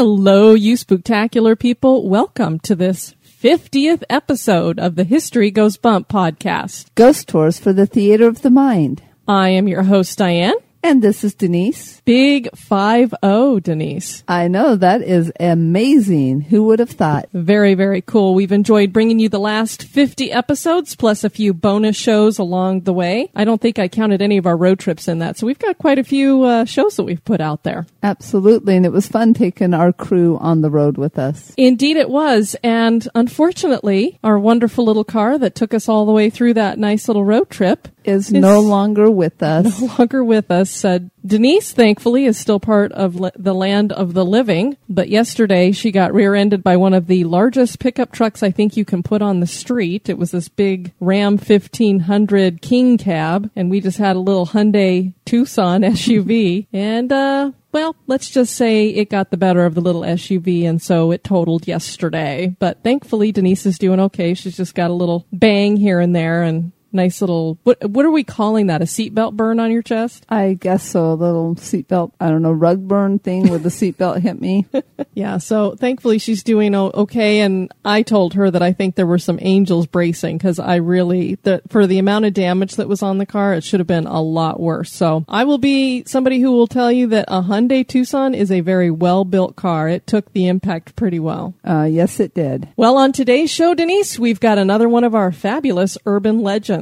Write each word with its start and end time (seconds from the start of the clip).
Hello, 0.00 0.54
you 0.54 0.76
spectacular 0.76 1.56
people. 1.56 2.08
Welcome 2.08 2.60
to 2.60 2.76
this 2.76 3.16
50th 3.42 4.04
episode 4.08 4.78
of 4.78 4.94
the 4.94 5.02
History 5.02 5.50
Goes 5.50 5.76
Bump 5.76 6.06
podcast. 6.06 6.86
Ghost 6.94 7.26
Tours 7.26 7.58
for 7.58 7.72
the 7.72 7.84
Theater 7.84 8.28
of 8.28 8.42
the 8.42 8.50
Mind. 8.50 9.02
I 9.26 9.48
am 9.48 9.66
your 9.66 9.82
host, 9.82 10.16
Diane. 10.16 10.54
And 10.82 11.02
this 11.02 11.24
is 11.24 11.34
Denise. 11.34 12.00
Big 12.04 12.48
5-0, 12.52 13.62
Denise. 13.62 14.22
I 14.28 14.46
know, 14.46 14.76
that 14.76 15.02
is 15.02 15.32
amazing. 15.40 16.42
Who 16.42 16.64
would 16.64 16.78
have 16.78 16.90
thought? 16.90 17.28
Very, 17.32 17.74
very 17.74 18.00
cool. 18.00 18.34
We've 18.34 18.52
enjoyed 18.52 18.92
bringing 18.92 19.18
you 19.18 19.28
the 19.28 19.40
last 19.40 19.82
50 19.82 20.30
episodes 20.30 20.94
plus 20.94 21.24
a 21.24 21.30
few 21.30 21.52
bonus 21.52 21.96
shows 21.96 22.38
along 22.38 22.82
the 22.82 22.92
way. 22.92 23.30
I 23.34 23.44
don't 23.44 23.60
think 23.60 23.78
I 23.78 23.88
counted 23.88 24.22
any 24.22 24.38
of 24.38 24.46
our 24.46 24.56
road 24.56 24.78
trips 24.78 25.08
in 25.08 25.18
that, 25.18 25.36
so 25.36 25.46
we've 25.46 25.58
got 25.58 25.78
quite 25.78 25.98
a 25.98 26.04
few 26.04 26.44
uh, 26.44 26.64
shows 26.64 26.96
that 26.96 27.04
we've 27.04 27.24
put 27.24 27.40
out 27.40 27.64
there. 27.64 27.86
Absolutely, 28.02 28.76
and 28.76 28.86
it 28.86 28.92
was 28.92 29.08
fun 29.08 29.34
taking 29.34 29.74
our 29.74 29.92
crew 29.92 30.38
on 30.38 30.60
the 30.60 30.70
road 30.70 30.96
with 30.96 31.18
us. 31.18 31.52
Indeed 31.56 31.96
it 31.96 32.08
was, 32.08 32.54
and 32.62 33.06
unfortunately, 33.16 34.18
our 34.22 34.38
wonderful 34.38 34.84
little 34.84 35.04
car 35.04 35.38
that 35.38 35.56
took 35.56 35.74
us 35.74 35.88
all 35.88 36.06
the 36.06 36.12
way 36.12 36.30
through 36.30 36.54
that 36.54 36.78
nice 36.78 37.08
little 37.08 37.24
road 37.24 37.50
trip 37.50 37.88
Is 38.08 38.32
no 38.32 38.60
longer 38.60 39.10
with 39.10 39.42
us. 39.42 39.80
no 39.80 39.86
longer 39.98 40.24
with 40.24 40.50
us. 40.50 40.84
Uh, 40.84 41.00
Denise, 41.24 41.72
thankfully, 41.72 42.24
is 42.24 42.38
still 42.38 42.58
part 42.58 42.90
of 42.92 43.16
le- 43.16 43.32
the 43.36 43.54
land 43.54 43.92
of 43.92 44.14
the 44.14 44.24
living. 44.24 44.76
But 44.88 45.08
yesterday, 45.10 45.72
she 45.72 45.90
got 45.90 46.14
rear-ended 46.14 46.62
by 46.64 46.76
one 46.76 46.94
of 46.94 47.06
the 47.06 47.24
largest 47.24 47.78
pickup 47.80 48.12
trucks 48.12 48.42
I 48.42 48.50
think 48.50 48.76
you 48.76 48.84
can 48.84 49.02
put 49.02 49.20
on 49.20 49.40
the 49.40 49.46
street. 49.46 50.08
It 50.08 50.16
was 50.16 50.30
this 50.30 50.48
big 50.48 50.92
Ram 51.00 51.36
1500 51.36 52.62
King 52.62 52.98
cab, 52.98 53.50
and 53.54 53.70
we 53.70 53.80
just 53.80 53.98
had 53.98 54.16
a 54.16 54.20
little 54.20 54.46
Hyundai 54.46 55.12
Tucson 55.24 55.82
SUV. 55.82 56.66
and, 56.72 57.12
uh, 57.12 57.52
well, 57.72 57.94
let's 58.06 58.30
just 58.30 58.54
say 58.56 58.88
it 58.88 59.10
got 59.10 59.30
the 59.30 59.36
better 59.36 59.66
of 59.66 59.74
the 59.74 59.82
little 59.82 60.00
SUV, 60.00 60.66
and 60.66 60.80
so 60.80 61.10
it 61.12 61.22
totaled 61.22 61.68
yesterday. 61.68 62.56
But 62.58 62.82
thankfully, 62.82 63.30
Denise 63.32 63.66
is 63.66 63.78
doing 63.78 64.00
okay. 64.00 64.32
She's 64.32 64.56
just 64.56 64.74
got 64.74 64.90
a 64.90 64.94
little 64.94 65.26
bang 65.32 65.76
here 65.76 66.00
and 66.00 66.16
there, 66.16 66.42
and 66.42 66.72
nice 66.92 67.20
little 67.20 67.58
what 67.64 67.88
what 67.88 68.04
are 68.04 68.10
we 68.10 68.24
calling 68.24 68.68
that? 68.68 68.82
A 68.82 68.86
seatbelt 68.86 69.34
burn 69.34 69.60
on 69.60 69.70
your 69.70 69.82
chest? 69.82 70.24
I 70.28 70.54
guess 70.54 70.82
so. 70.82 71.12
A 71.12 71.14
little 71.14 71.54
seatbelt, 71.56 72.12
I 72.20 72.28
don't 72.30 72.42
know, 72.42 72.52
rug 72.52 72.86
burn 72.86 73.18
thing 73.18 73.48
where 73.48 73.58
the 73.58 73.68
seatbelt 73.68 74.20
hit 74.20 74.40
me. 74.40 74.66
Yeah, 75.14 75.38
so 75.38 75.74
thankfully 75.74 76.18
she's 76.18 76.44
doing 76.44 76.76
okay. 76.76 77.40
And 77.40 77.72
I 77.84 78.02
told 78.02 78.34
her 78.34 78.50
that 78.52 78.62
I 78.62 78.72
think 78.72 78.94
there 78.94 79.06
were 79.06 79.18
some 79.18 79.38
angels 79.42 79.86
bracing 79.86 80.38
because 80.38 80.60
I 80.60 80.76
really, 80.76 81.38
the, 81.42 81.60
for 81.68 81.88
the 81.88 81.98
amount 81.98 82.26
of 82.26 82.34
damage 82.34 82.76
that 82.76 82.88
was 82.88 83.02
on 83.02 83.18
the 83.18 83.26
car, 83.26 83.54
it 83.54 83.64
should 83.64 83.80
have 83.80 83.86
been 83.88 84.06
a 84.06 84.22
lot 84.22 84.60
worse. 84.60 84.92
So 84.92 85.24
I 85.28 85.42
will 85.42 85.58
be 85.58 86.04
somebody 86.06 86.40
who 86.40 86.52
will 86.52 86.68
tell 86.68 86.92
you 86.92 87.08
that 87.08 87.24
a 87.26 87.42
Hyundai 87.42 87.86
Tucson 87.86 88.32
is 88.32 88.52
a 88.52 88.60
very 88.60 88.92
well 88.92 89.24
built 89.24 89.56
car. 89.56 89.88
It 89.88 90.06
took 90.06 90.32
the 90.32 90.46
impact 90.46 90.94
pretty 90.94 91.18
well. 91.18 91.54
Uh, 91.66 91.88
yes, 91.90 92.20
it 92.20 92.34
did. 92.34 92.68
Well, 92.76 92.96
on 92.96 93.10
today's 93.10 93.50
show, 93.50 93.74
Denise, 93.74 94.20
we've 94.20 94.40
got 94.40 94.58
another 94.58 94.88
one 94.88 95.02
of 95.04 95.16
our 95.16 95.32
fabulous 95.32 95.98
urban 96.06 96.40
legends. 96.40 96.77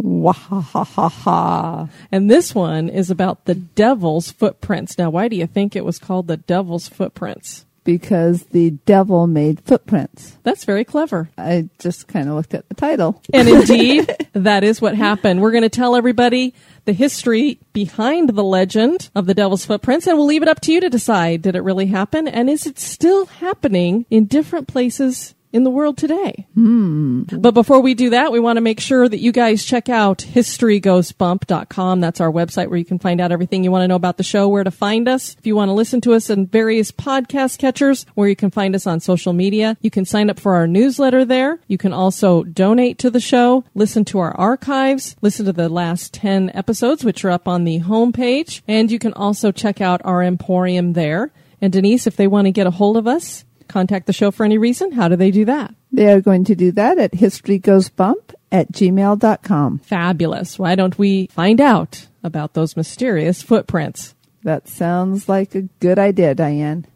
Wahahaha. 0.00 1.88
And 2.12 2.30
this 2.30 2.54
one 2.54 2.88
is 2.88 3.10
about 3.10 3.44
the 3.44 3.54
devil's 3.54 4.30
footprints. 4.30 4.98
Now, 4.98 5.10
why 5.10 5.28
do 5.28 5.36
you 5.36 5.46
think 5.46 5.74
it 5.74 5.84
was 5.84 5.98
called 5.98 6.26
the 6.26 6.36
devil's 6.36 6.88
footprints? 6.88 7.64
Because 7.84 8.42
the 8.46 8.70
devil 8.70 9.28
made 9.28 9.60
footprints. 9.60 10.36
That's 10.42 10.64
very 10.64 10.84
clever. 10.84 11.30
I 11.38 11.68
just 11.78 12.08
kind 12.08 12.28
of 12.28 12.34
looked 12.34 12.52
at 12.52 12.68
the 12.68 12.74
title. 12.74 13.22
And 13.32 13.48
indeed, 13.48 14.12
that 14.32 14.64
is 14.64 14.80
what 14.80 14.96
happened. 14.96 15.40
We're 15.40 15.52
going 15.52 15.62
to 15.62 15.68
tell 15.68 15.94
everybody 15.94 16.52
the 16.84 16.92
history 16.92 17.60
behind 17.72 18.30
the 18.30 18.42
legend 18.42 19.08
of 19.14 19.26
the 19.26 19.34
Devil's 19.34 19.64
Footprints, 19.64 20.08
and 20.08 20.18
we'll 20.18 20.26
leave 20.26 20.42
it 20.42 20.48
up 20.48 20.60
to 20.62 20.72
you 20.72 20.80
to 20.80 20.90
decide 20.90 21.42
did 21.42 21.54
it 21.54 21.60
really 21.60 21.86
happen, 21.86 22.26
and 22.26 22.50
is 22.50 22.66
it 22.66 22.80
still 22.80 23.26
happening 23.26 24.04
in 24.10 24.26
different 24.26 24.66
places 24.66 25.35
in 25.56 25.64
the 25.64 25.70
world 25.70 25.96
today? 25.96 26.46
Hmm. 26.52 27.22
But 27.22 27.52
before 27.52 27.80
we 27.80 27.94
do 27.94 28.10
that, 28.10 28.30
we 28.30 28.38
want 28.38 28.58
to 28.58 28.60
make 28.60 28.78
sure 28.78 29.08
that 29.08 29.20
you 29.20 29.32
guys 29.32 29.64
check 29.64 29.88
out 29.88 30.18
historygoesbump.com. 30.18 32.00
That's 32.00 32.20
our 32.20 32.30
website 32.30 32.68
where 32.68 32.78
you 32.78 32.84
can 32.84 32.98
find 32.98 33.22
out 33.22 33.32
everything 33.32 33.64
you 33.64 33.70
want 33.70 33.82
to 33.82 33.88
know 33.88 33.94
about 33.96 34.18
the 34.18 34.22
show, 34.22 34.48
where 34.48 34.64
to 34.64 34.70
find 34.70 35.08
us. 35.08 35.34
If 35.38 35.46
you 35.46 35.56
want 35.56 35.70
to 35.70 35.72
listen 35.72 36.02
to 36.02 36.12
us 36.12 36.28
in 36.28 36.46
various 36.46 36.92
podcast 36.92 37.58
catchers, 37.58 38.04
where 38.14 38.28
you 38.28 38.36
can 38.36 38.50
find 38.50 38.74
us 38.74 38.86
on 38.86 39.00
social 39.00 39.32
media, 39.32 39.78
you 39.80 39.90
can 39.90 40.04
sign 40.04 40.28
up 40.28 40.38
for 40.38 40.54
our 40.54 40.66
newsletter 40.66 41.24
there. 41.24 41.58
You 41.68 41.78
can 41.78 41.94
also 41.94 42.42
donate 42.42 42.98
to 42.98 43.08
the 43.08 43.18
show, 43.18 43.64
listen 43.74 44.04
to 44.06 44.18
our 44.18 44.36
archives, 44.36 45.16
listen 45.22 45.46
to 45.46 45.54
the 45.54 45.70
last 45.70 46.12
10 46.12 46.50
episodes, 46.52 47.02
which 47.02 47.24
are 47.24 47.30
up 47.30 47.48
on 47.48 47.64
the 47.64 47.80
homepage, 47.80 48.60
and 48.68 48.90
you 48.90 48.98
can 48.98 49.14
also 49.14 49.52
check 49.52 49.80
out 49.80 50.02
our 50.04 50.22
emporium 50.22 50.92
there. 50.92 51.32
And 51.62 51.72
Denise, 51.72 52.06
if 52.06 52.16
they 52.16 52.26
want 52.26 52.44
to 52.44 52.52
get 52.52 52.66
a 52.66 52.72
hold 52.72 52.98
of 52.98 53.06
us, 53.06 53.46
contact 53.68 54.06
the 54.06 54.12
show 54.12 54.30
for 54.30 54.44
any 54.44 54.58
reason, 54.58 54.92
how 54.92 55.08
do 55.08 55.16
they 55.16 55.30
do 55.30 55.44
that? 55.44 55.74
They 55.92 56.10
are 56.12 56.20
going 56.20 56.44
to 56.44 56.54
do 56.54 56.72
that 56.72 56.98
at 56.98 57.12
historygoesbump 57.12 58.34
at 58.52 58.72
gmail.com. 58.72 59.78
Fabulous. 59.78 60.58
Why 60.58 60.74
don't 60.74 60.98
we 60.98 61.26
find 61.28 61.60
out 61.60 62.06
about 62.22 62.54
those 62.54 62.76
mysterious 62.76 63.42
footprints? 63.42 64.14
That 64.42 64.68
sounds 64.68 65.28
like 65.28 65.54
a 65.54 65.62
good 65.80 65.98
idea, 65.98 66.34
Diane. 66.34 66.86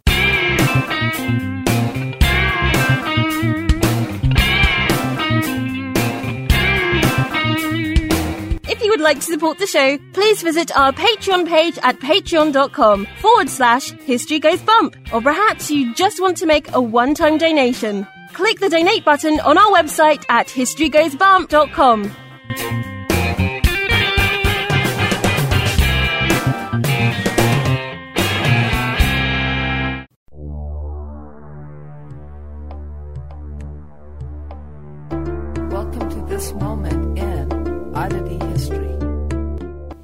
Would 9.01 9.05
like 9.05 9.17
to 9.17 9.23
support 9.23 9.59
the 9.59 9.67
show, 9.67 9.97
please 10.13 10.43
visit 10.43 10.77
our 10.77 10.93
Patreon 10.93 11.49
page 11.49 11.79
at 11.83 11.99
patreon.com 12.01 13.07
forward 13.21 13.49
slash 13.49 13.93
history 13.93 14.39
goes 14.39 14.61
bump. 14.61 14.95
Or 15.13 15.23
perhaps 15.23 15.71
you 15.71 15.95
just 15.95 16.21
want 16.21 16.37
to 16.39 16.47
make 16.47 16.71
a 16.75 16.83
one 16.83 17.15
time 17.15 17.39
donation. 17.39 18.07
Click 18.35 18.61
the 18.61 18.69
donate 18.69 19.05
button 19.05 19.41
on 19.41 19.57
our 19.57 19.73
website 19.73 20.25
at 20.29 20.49
historygoesbump.com. 20.49 22.90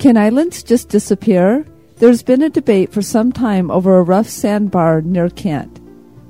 Can 0.07 0.17
islands 0.17 0.63
just 0.63 0.89
disappear? 0.89 1.67
There's 1.97 2.23
been 2.23 2.41
a 2.41 2.49
debate 2.49 2.93
for 2.93 3.03
some 3.03 3.33
time 3.33 3.73
over 3.73 3.99
a 3.99 4.05
rough 4.05 4.29
sandbar 4.29 5.01
near 5.01 5.29
Kent. 5.29 5.81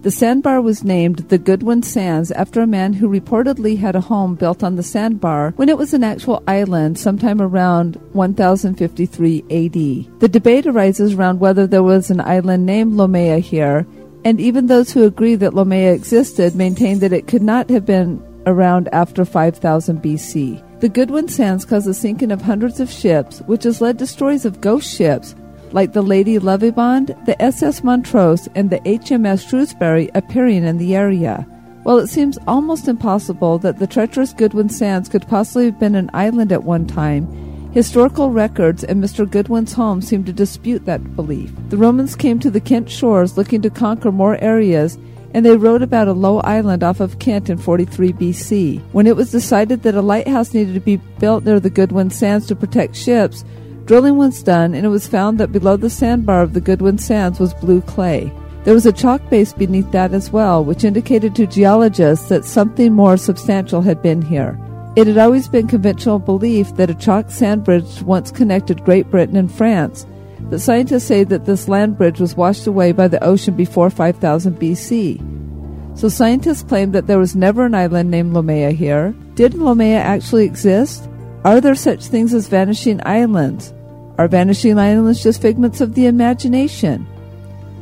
The 0.01 0.11
sandbar 0.11 0.63
was 0.63 0.83
named 0.83 1.19
the 1.29 1.37
Goodwin 1.37 1.83
Sands 1.83 2.31
after 2.31 2.63
a 2.63 2.67
man 2.67 2.95
who 2.95 3.07
reportedly 3.07 3.77
had 3.77 3.95
a 3.95 4.01
home 4.01 4.35
built 4.35 4.65
on 4.65 4.77
the 4.77 4.83
sandbar 4.83 5.53
when 5.57 5.69
it 5.69 5.77
was 5.77 5.93
an 5.93 6.05
actual 6.05 6.43
island 6.49 6.99
sometime 6.99 7.43
around 7.43 7.97
1053 8.15 9.41
AD. 9.43 10.21
The 10.21 10.29
debate 10.31 10.67
arises 10.67 11.13
around 11.13 11.41
whether 11.41 11.67
there 11.67 11.83
was 11.83 12.11
an 12.11 12.23
island 12.23 12.65
named 12.65 12.95
Lomea 12.95 13.41
here, 13.41 13.87
and 14.25 14.41
even 14.41 14.69
those 14.69 14.91
who 14.91 15.05
agree 15.05 15.35
that 15.35 15.53
Lomea 15.53 15.95
existed 15.95 16.55
maintain 16.55 17.01
that 17.01 17.13
it 17.13 17.27
could 17.27 17.43
not 17.43 17.69
have 17.69 17.85
been 17.85 18.25
around 18.47 18.89
after 18.95 19.27
5000 19.27 20.03
BC. 20.03 20.66
The 20.79 20.91
Goodwin 20.91 21.29
Sands 21.29 21.65
caused 21.65 21.87
the 21.87 21.95
sinking 21.95 22.31
of 22.31 22.43
hundreds 22.43 22.81
of 22.81 22.91
ships, 22.91 23.39
which 23.47 23.65
has 23.65 23.81
led 23.81 23.99
to 23.99 24.07
stories 24.07 24.45
of 24.45 24.61
ghost 24.61 24.95
ships 24.95 25.35
like 25.73 25.95
the 25.95 26.03
Lady 26.03 26.39
Lovibond, 26.39 27.25
the 27.25 27.41
SS 27.41 27.83
Montrose, 27.83 28.47
and 28.55 28.69
the 28.69 28.81
HMS 28.81 29.49
Shrewsbury 29.49 30.11
appearing 30.15 30.65
in 30.65 30.77
the 30.77 30.95
area. 30.95 31.47
While 31.83 31.97
it 31.97 32.09
seems 32.09 32.39
almost 32.47 32.89
impossible 32.89 33.59
that 33.61 33.79
the 33.79 33.87
treacherous 33.87 34.35
Goodwin 34.35 34.69
Sands 34.69 35.09
could 35.09 35.27
possibly 35.27 35.65
have 35.67 35.81
been 35.81 35.95
an 35.95 36.11
island 36.13 36.53
at 36.53 36.65
one 36.65 36.87
time, 36.87 37.27
historical 37.73 38.31
records 38.31 38.85
and 38.85 39.03
Mr. 39.03 39.29
Goodwin's 39.29 39.73
home 39.73 40.03
seem 40.03 40.25
to 40.25 40.33
dispute 40.33 40.85
that 40.85 41.17
belief. 41.17 41.51
The 41.71 41.79
Romans 41.79 42.15
came 42.15 42.39
to 42.41 42.51
the 42.51 42.61
Kent 42.61 42.91
shores 42.91 43.39
looking 43.39 43.63
to 43.63 43.71
conquer 43.71 44.13
more 44.13 44.37
areas 44.43 44.99
and 45.37 45.45
they 45.45 45.55
wrote 45.55 45.83
about 45.83 46.09
a 46.09 46.15
low 46.15 46.41
island 46.41 46.83
off 46.83 46.99
of 46.99 47.19
Kent 47.19 47.51
in 47.51 47.59
43 47.59 48.15
BC. 48.15 48.81
When 48.93 49.07
it 49.07 49.17
was 49.17 49.31
decided 49.31 49.83
that 49.83 49.95
a 49.95 50.01
lighthouse 50.01 50.55
needed 50.55 50.73
to 50.73 50.81
be 50.81 50.97
built 51.19 51.45
near 51.45 51.61
the 51.61 51.69
Goodwin 51.69 52.09
Sands 52.09 52.47
to 52.47 52.57
protect 52.57 52.97
ships, 52.97 53.45
drilling 53.85 54.17
was 54.17 54.43
done 54.43 54.75
and 54.75 54.87
it 54.87 54.89
was 54.89 55.07
found 55.07 55.37
that 55.37 55.53
below 55.53 55.77
the 55.77 55.91
sandbar 55.91 56.41
of 56.41 56.55
the 56.55 56.61
Goodwin 56.63 56.97
Sands 56.97 57.39
was 57.39 57.53
blue 57.53 57.83
clay. 57.83 58.33
There 58.65 58.73
was 58.73 58.87
a 58.87 58.93
chalk 58.93 59.29
base 59.29 59.53
beneath 59.53 59.93
that 59.93 60.15
as 60.15 60.33
well, 60.33 60.65
which 60.65 60.85
indicated 60.85 61.35
to 61.35 61.47
geologists 61.47 62.31
that 62.31 62.47
something 62.47 62.95
more 62.95 63.19
substantial 63.19 63.83
had 63.83 64.01
been 64.01 64.23
here. 64.23 64.59
It 64.97 65.07
had 65.07 65.19
always 65.19 65.49
been 65.49 65.69
conventional 65.69 66.19
belief 66.19 66.75
that 66.77 66.89
a 66.89 66.95
chalk 66.95 67.31
sand 67.31 67.63
bridge 67.63 68.01
once 68.01 68.31
connected 68.31 68.87
Great 68.87 69.11
Britain 69.11 69.37
and 69.37 69.53
France, 69.53 70.07
but 70.49 70.61
scientists 70.61 71.05
say 71.05 71.25
that 71.25 71.45
this 71.45 71.69
land 71.69 71.99
bridge 71.99 72.21
was 72.21 72.37
washed 72.37 72.67
away 72.67 72.93
by 72.93 73.09
the 73.09 73.23
ocean 73.23 73.55
before 73.55 73.91
5000 73.91 74.59
BC. 74.59 75.99
So 75.99 76.09
scientists 76.09 76.63
claim 76.63 76.93
that 76.93 77.07
there 77.07 77.19
was 77.19 77.35
never 77.35 77.65
an 77.65 77.75
island 77.75 78.11
named 78.11 78.35
Lomea 78.35 78.73
here. 78.73 79.15
Did 79.35 79.53
Lomea 79.53 79.99
actually 79.99 80.45
exist? 80.45 81.09
Are 81.45 81.61
there 81.61 81.75
such 81.75 82.07
things 82.07 82.35
as 82.35 82.49
vanishing 82.49 83.01
islands? 83.07 83.73
Are 84.19 84.29
vanishing 84.29 84.79
islands 84.79 85.23
just 85.23 85.43
figments 85.43 85.81
of 85.81 85.95
the 85.95 86.07
imagination? 86.07 87.07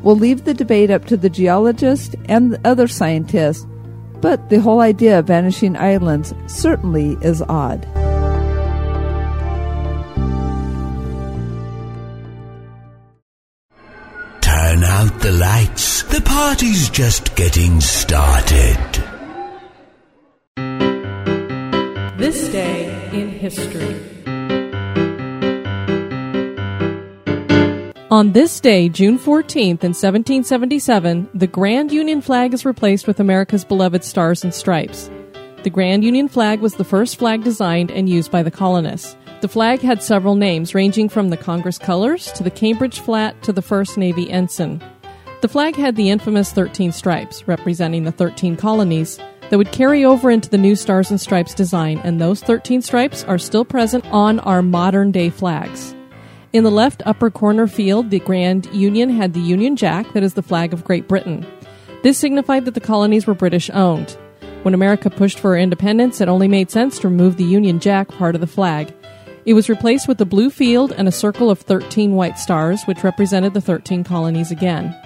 We'll 0.02 0.16
leave 0.16 0.44
the 0.44 0.54
debate 0.54 0.90
up 0.90 1.06
to 1.06 1.16
the 1.16 1.30
geologists 1.30 2.14
and 2.28 2.52
the 2.52 2.60
other 2.68 2.88
scientists, 2.88 3.66
but 4.20 4.50
the 4.50 4.60
whole 4.60 4.80
idea 4.80 5.18
of 5.18 5.26
vanishing 5.26 5.76
islands 5.76 6.34
certainly 6.46 7.16
is 7.22 7.42
odd. 7.42 7.86
The 15.24 15.32
lights. 15.32 16.02
The 16.02 16.20
party's 16.20 16.90
just 16.90 17.34
getting 17.34 17.80
started. 17.80 18.76
This 22.18 22.46
day 22.50 23.08
in 23.10 23.30
history. 23.30 23.96
On 28.10 28.32
this 28.32 28.60
day, 28.60 28.90
June 28.90 29.18
14th, 29.18 29.82
in 29.82 29.94
1777, 29.94 31.30
the 31.32 31.46
Grand 31.46 31.90
Union 31.90 32.20
flag 32.20 32.52
is 32.52 32.66
replaced 32.66 33.06
with 33.06 33.18
America's 33.18 33.64
beloved 33.64 34.04
Stars 34.04 34.44
and 34.44 34.52
Stripes. 34.52 35.08
The 35.62 35.70
Grand 35.70 36.04
Union 36.04 36.28
flag 36.28 36.60
was 36.60 36.74
the 36.74 36.84
first 36.84 37.16
flag 37.16 37.42
designed 37.42 37.90
and 37.90 38.10
used 38.10 38.30
by 38.30 38.42
the 38.42 38.50
colonists. 38.50 39.16
The 39.40 39.48
flag 39.48 39.80
had 39.80 40.02
several 40.02 40.34
names, 40.34 40.74
ranging 40.74 41.08
from 41.08 41.30
the 41.30 41.38
Congress 41.38 41.78
colors 41.78 42.30
to 42.32 42.42
the 42.42 42.50
Cambridge 42.50 43.00
flag 43.00 43.40
to 43.40 43.54
the 43.54 43.62
First 43.62 43.96
Navy 43.96 44.30
ensign. 44.30 44.82
The 45.44 45.48
flag 45.48 45.76
had 45.76 45.94
the 45.96 46.08
infamous 46.08 46.52
13 46.52 46.90
stripes, 46.90 47.46
representing 47.46 48.04
the 48.04 48.12
13 48.12 48.56
colonies, 48.56 49.18
that 49.50 49.58
would 49.58 49.72
carry 49.72 50.02
over 50.02 50.30
into 50.30 50.48
the 50.48 50.56
new 50.56 50.74
Stars 50.74 51.10
and 51.10 51.20
Stripes 51.20 51.52
design, 51.52 51.98
and 51.98 52.18
those 52.18 52.40
13 52.40 52.80
stripes 52.80 53.24
are 53.24 53.36
still 53.36 53.66
present 53.66 54.06
on 54.06 54.40
our 54.40 54.62
modern 54.62 55.12
day 55.12 55.28
flags. 55.28 55.94
In 56.54 56.64
the 56.64 56.70
left 56.70 57.02
upper 57.04 57.30
corner 57.30 57.66
field, 57.66 58.08
the 58.08 58.20
Grand 58.20 58.64
Union 58.72 59.10
had 59.10 59.34
the 59.34 59.40
Union 59.40 59.76
Jack, 59.76 60.10
that 60.14 60.22
is 60.22 60.32
the 60.32 60.42
flag 60.42 60.72
of 60.72 60.82
Great 60.82 61.08
Britain. 61.08 61.46
This 62.02 62.16
signified 62.16 62.64
that 62.64 62.72
the 62.72 62.80
colonies 62.80 63.26
were 63.26 63.34
British 63.34 63.68
owned. 63.68 64.16
When 64.62 64.72
America 64.72 65.10
pushed 65.10 65.38
for 65.38 65.58
independence, 65.58 66.22
it 66.22 66.28
only 66.30 66.48
made 66.48 66.70
sense 66.70 66.98
to 67.00 67.08
remove 67.08 67.36
the 67.36 67.44
Union 67.44 67.80
Jack 67.80 68.08
part 68.08 68.34
of 68.34 68.40
the 68.40 68.46
flag. 68.46 68.94
It 69.44 69.52
was 69.52 69.68
replaced 69.68 70.08
with 70.08 70.18
a 70.22 70.24
blue 70.24 70.48
field 70.48 70.92
and 70.92 71.06
a 71.06 71.12
circle 71.12 71.50
of 71.50 71.60
13 71.60 72.14
white 72.14 72.38
stars, 72.38 72.82
which 72.84 73.04
represented 73.04 73.52
the 73.52 73.60
13 73.60 74.04
colonies 74.04 74.50
again. 74.50 74.96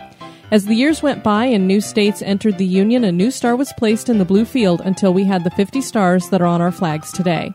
As 0.50 0.64
the 0.64 0.74
years 0.74 1.02
went 1.02 1.22
by 1.22 1.44
and 1.44 1.68
new 1.68 1.82
states 1.82 2.22
entered 2.22 2.56
the 2.56 2.64
Union, 2.64 3.04
a 3.04 3.12
new 3.12 3.30
star 3.30 3.54
was 3.54 3.70
placed 3.74 4.08
in 4.08 4.16
the 4.16 4.24
blue 4.24 4.46
field 4.46 4.80
until 4.80 5.12
we 5.12 5.24
had 5.24 5.44
the 5.44 5.50
50 5.50 5.82
stars 5.82 6.30
that 6.30 6.40
are 6.40 6.46
on 6.46 6.62
our 6.62 6.72
flags 6.72 7.12
today. 7.12 7.52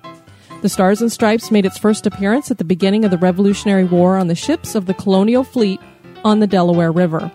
The 0.62 0.70
Stars 0.70 1.02
and 1.02 1.12
Stripes 1.12 1.50
made 1.50 1.66
its 1.66 1.80
first 1.80 2.06
appearance 2.06 2.52
at 2.52 2.60
the 2.60 2.64
beginning 2.64 3.04
of 3.04 3.10
the 3.10 3.18
Revolutionary 3.18 3.84
War 3.84 4.16
on 4.16 4.28
the 4.28 4.36
ships 4.36 4.76
of 4.76 4.86
the 4.86 4.94
colonial 4.94 5.44
fleet 5.44 5.82
on 6.24 6.40
the 6.40 6.46
Delaware 6.46 6.92
River. 6.92 7.32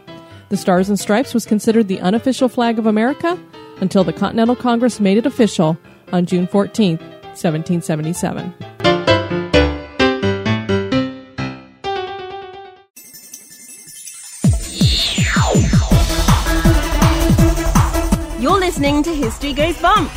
The 0.49 0.57
Stars 0.57 0.89
and 0.89 0.99
Stripes 0.99 1.35
was 1.35 1.45
considered 1.45 1.89
the 1.89 2.01
unofficial 2.01 2.49
flag 2.49 2.79
of 2.79 2.87
America 2.87 3.37
until 3.81 4.05
the 4.05 4.13
Continental 4.13 4.55
Congress 4.55 5.01
made 5.01 5.19
it 5.19 5.27
official 5.27 5.77
on 6.13 6.25
June 6.25 6.47
14, 6.47 6.99
1777. 6.99 8.78
Listening 18.79 19.03
to 19.03 19.13
History 19.13 19.53
Goes 19.53 19.77
Bump. 19.83 20.09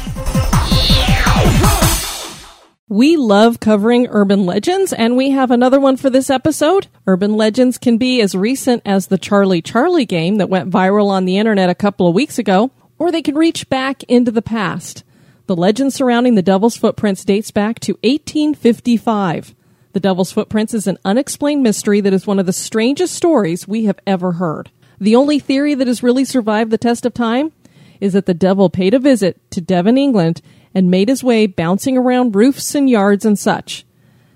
We 2.88 3.18
love 3.18 3.60
covering 3.60 4.06
urban 4.12 4.46
legends, 4.46 4.94
and 4.94 5.18
we 5.18 5.32
have 5.32 5.50
another 5.50 5.80
one 5.80 5.98
for 5.98 6.12
this 6.12 6.30
episode. 6.30 6.86
Urban 7.08 7.36
legends 7.36 7.80
can 7.80 7.98
be 7.98 8.22
as 8.22 8.36
recent 8.36 8.84
as 8.86 9.08
the 9.08 9.18
Charlie 9.18 9.64
Charlie 9.64 10.06
game 10.06 10.36
that 10.36 10.50
went 10.52 10.70
viral 10.70 11.08
on 11.08 11.26
the 11.26 11.40
internet 11.40 11.72
a 11.72 11.76
couple 11.76 12.08
of 12.08 12.14
weeks 12.14 12.38
ago, 12.38 12.70
or 13.00 13.12
they 13.12 13.24
can 13.24 13.34
reach 13.34 13.68
back 13.68 14.04
into 14.04 14.30
the 14.30 14.44
past. 14.44 15.04
The 15.48 15.56
legend 15.56 15.92
surrounding 15.92 16.36
the 16.36 16.44
Devil's 16.44 16.78
Footprints 16.78 17.26
dates 17.26 17.50
back 17.50 17.80
to 17.80 17.94
1855. 18.04 19.56
The 19.94 20.00
Devil's 20.00 20.32
Footprints 20.32 20.76
is 20.76 20.86
an 20.86 21.00
unexplained 21.04 21.64
mystery 21.64 22.00
that 22.02 22.14
is 22.14 22.28
one 22.28 22.38
of 22.38 22.46
the 22.46 22.54
strangest 22.54 23.16
stories 23.16 23.68
we 23.68 23.86
have 23.86 24.00
ever 24.06 24.34
heard. 24.34 24.70
The 25.00 25.16
only 25.16 25.40
theory 25.40 25.74
that 25.74 25.88
has 25.88 26.04
really 26.04 26.26
survived 26.26 26.70
the 26.70 26.78
test 26.78 27.08
of 27.08 27.16
time 27.16 27.54
is 28.02 28.12
that 28.12 28.26
the 28.26 28.34
devil 28.34 28.70
paid 28.70 28.94
a 28.94 29.00
visit 29.00 29.40
to 29.52 29.62
Devon, 29.62 29.98
England, 29.98 30.42
and 30.76 30.92
made 30.92 31.08
his 31.08 31.24
way 31.24 31.48
bouncing 31.48 31.98
around 31.98 32.36
roofs 32.36 32.76
and 32.76 32.90
yards 32.90 33.24
and 33.24 33.40
such. 33.40 33.86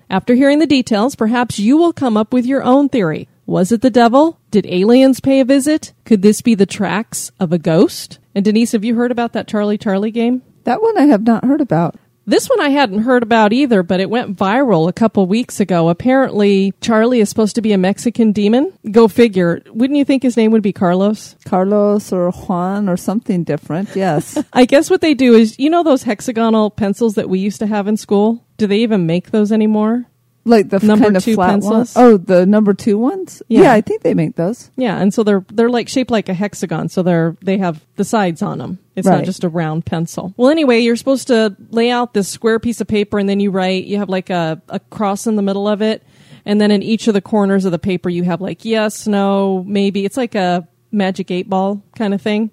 After 0.09 0.35
hearing 0.35 0.59
the 0.59 0.67
details, 0.67 1.15
perhaps 1.15 1.59
you 1.59 1.75
will 1.75 1.91
come 1.91 2.15
up 2.15 2.31
with 2.31 2.45
your 2.45 2.63
own 2.63 2.87
theory. 2.87 3.27
Was 3.47 3.71
it 3.71 3.81
the 3.81 3.89
devil? 3.89 4.39
Did 4.51 4.65
aliens 4.67 5.19
pay 5.19 5.39
a 5.39 5.45
visit? 5.45 5.93
Could 6.05 6.21
this 6.21 6.41
be 6.41 6.55
the 6.55 6.65
tracks 6.65 7.31
of 7.39 7.51
a 7.51 7.57
ghost? 7.57 8.19
And 8.33 8.45
Denise, 8.45 8.71
have 8.71 8.85
you 8.85 8.95
heard 8.95 9.11
about 9.11 9.33
that 9.33 9.47
Charlie 9.47 9.77
Charlie 9.77 10.11
game? 10.11 10.43
That 10.63 10.81
one 10.81 10.97
I 10.97 11.05
have 11.05 11.23
not 11.23 11.43
heard 11.43 11.61
about. 11.61 11.95
This 12.27 12.49
one 12.49 12.59
I 12.59 12.69
hadn't 12.69 13.03
heard 13.03 13.21
about 13.21 13.53
either, 13.53 13.83
but 13.83 13.99
it 13.99 14.09
went 14.09 14.35
viral 14.35 14.89
a 14.89 14.93
couple 14.93 15.27
weeks 15.27 15.59
ago. 15.59 15.89
Apparently, 15.89 16.73
Charlie 16.81 17.19
is 17.19 17.29
supposed 17.29 17.53
to 17.55 17.61
be 17.61 17.71
a 17.71 17.77
Mexican 17.77 18.31
demon. 18.31 18.73
Go 18.89 19.07
figure. 19.07 19.61
Wouldn't 19.67 19.97
you 19.97 20.05
think 20.05 20.23
his 20.23 20.35
name 20.35 20.51
would 20.51 20.63
be 20.63 20.73
Carlos? 20.73 21.35
Carlos 21.45 22.11
or 22.11 22.31
Juan 22.31 22.89
or 22.89 22.97
something 22.97 23.43
different, 23.43 23.95
yes. 23.95 24.41
I 24.53 24.65
guess 24.65 24.89
what 24.89 25.01
they 25.01 25.13
do 25.13 25.35
is, 25.35 25.59
you 25.59 25.69
know, 25.69 25.83
those 25.83 26.03
hexagonal 26.03 26.71
pencils 26.71 27.13
that 27.13 27.29
we 27.29 27.37
used 27.37 27.59
to 27.59 27.67
have 27.67 27.87
in 27.87 27.95
school? 27.95 28.43
Do 28.57 28.65
they 28.65 28.77
even 28.77 29.05
make 29.05 29.29
those 29.29 29.51
anymore? 29.51 30.05
Like 30.45 30.69
the 30.69 30.79
Number 30.79 31.05
kind 31.05 31.17
of 31.17 31.23
two 31.23 31.35
flat 31.35 31.49
pencils? 31.49 31.71
ones. 31.73 31.93
Oh, 31.97 32.17
the 32.17 32.45
number 32.45 32.73
two 32.73 32.97
ones? 32.97 33.41
Yeah. 33.47 33.63
yeah, 33.63 33.73
I 33.73 33.81
think 33.81 34.03
they 34.03 34.13
make 34.13 34.35
those. 34.35 34.69
Yeah, 34.77 34.97
and 34.97 35.13
so 35.13 35.23
they're 35.23 35.43
they're 35.51 35.69
like 35.69 35.89
shaped 35.89 36.11
like 36.11 36.29
a 36.29 36.33
hexagon, 36.33 36.89
so 36.89 37.01
they're 37.03 37.35
they 37.41 37.57
have 37.57 37.83
the 37.95 38.03
sides 38.03 38.41
on 38.41 38.59
them. 38.59 38.79
It's 38.95 39.07
not 39.07 39.25
just 39.25 39.43
a 39.43 39.49
round 39.49 39.85
pencil. 39.85 40.33
Well, 40.37 40.49
anyway, 40.49 40.79
you're 40.79 40.95
supposed 40.95 41.27
to 41.27 41.55
lay 41.71 41.89
out 41.89 42.13
this 42.13 42.29
square 42.29 42.59
piece 42.59 42.79
of 42.79 42.87
paper, 42.87 43.19
and 43.19 43.27
then 43.27 43.39
you 43.39 43.51
write. 43.51 43.85
You 43.85 43.97
have 43.97 44.09
like 44.09 44.29
a 44.29 44.61
a 44.69 44.79
cross 44.79 45.27
in 45.27 45.35
the 45.35 45.41
middle 45.41 45.67
of 45.67 45.81
it, 45.81 46.03
and 46.45 46.61
then 46.61 46.71
in 46.71 46.81
each 46.83 47.07
of 47.07 47.13
the 47.15 47.21
corners 47.21 47.65
of 47.65 47.71
the 47.71 47.79
paper, 47.79 48.09
you 48.09 48.23
have 48.23 48.39
like 48.39 48.63
yes, 48.63 49.07
no, 49.07 49.63
maybe. 49.67 50.05
It's 50.05 50.17
like 50.17 50.35
a 50.35 50.67
magic 50.91 51.31
eight 51.31 51.49
ball 51.49 51.83
kind 51.95 52.13
of 52.13 52.21
thing. 52.21 52.51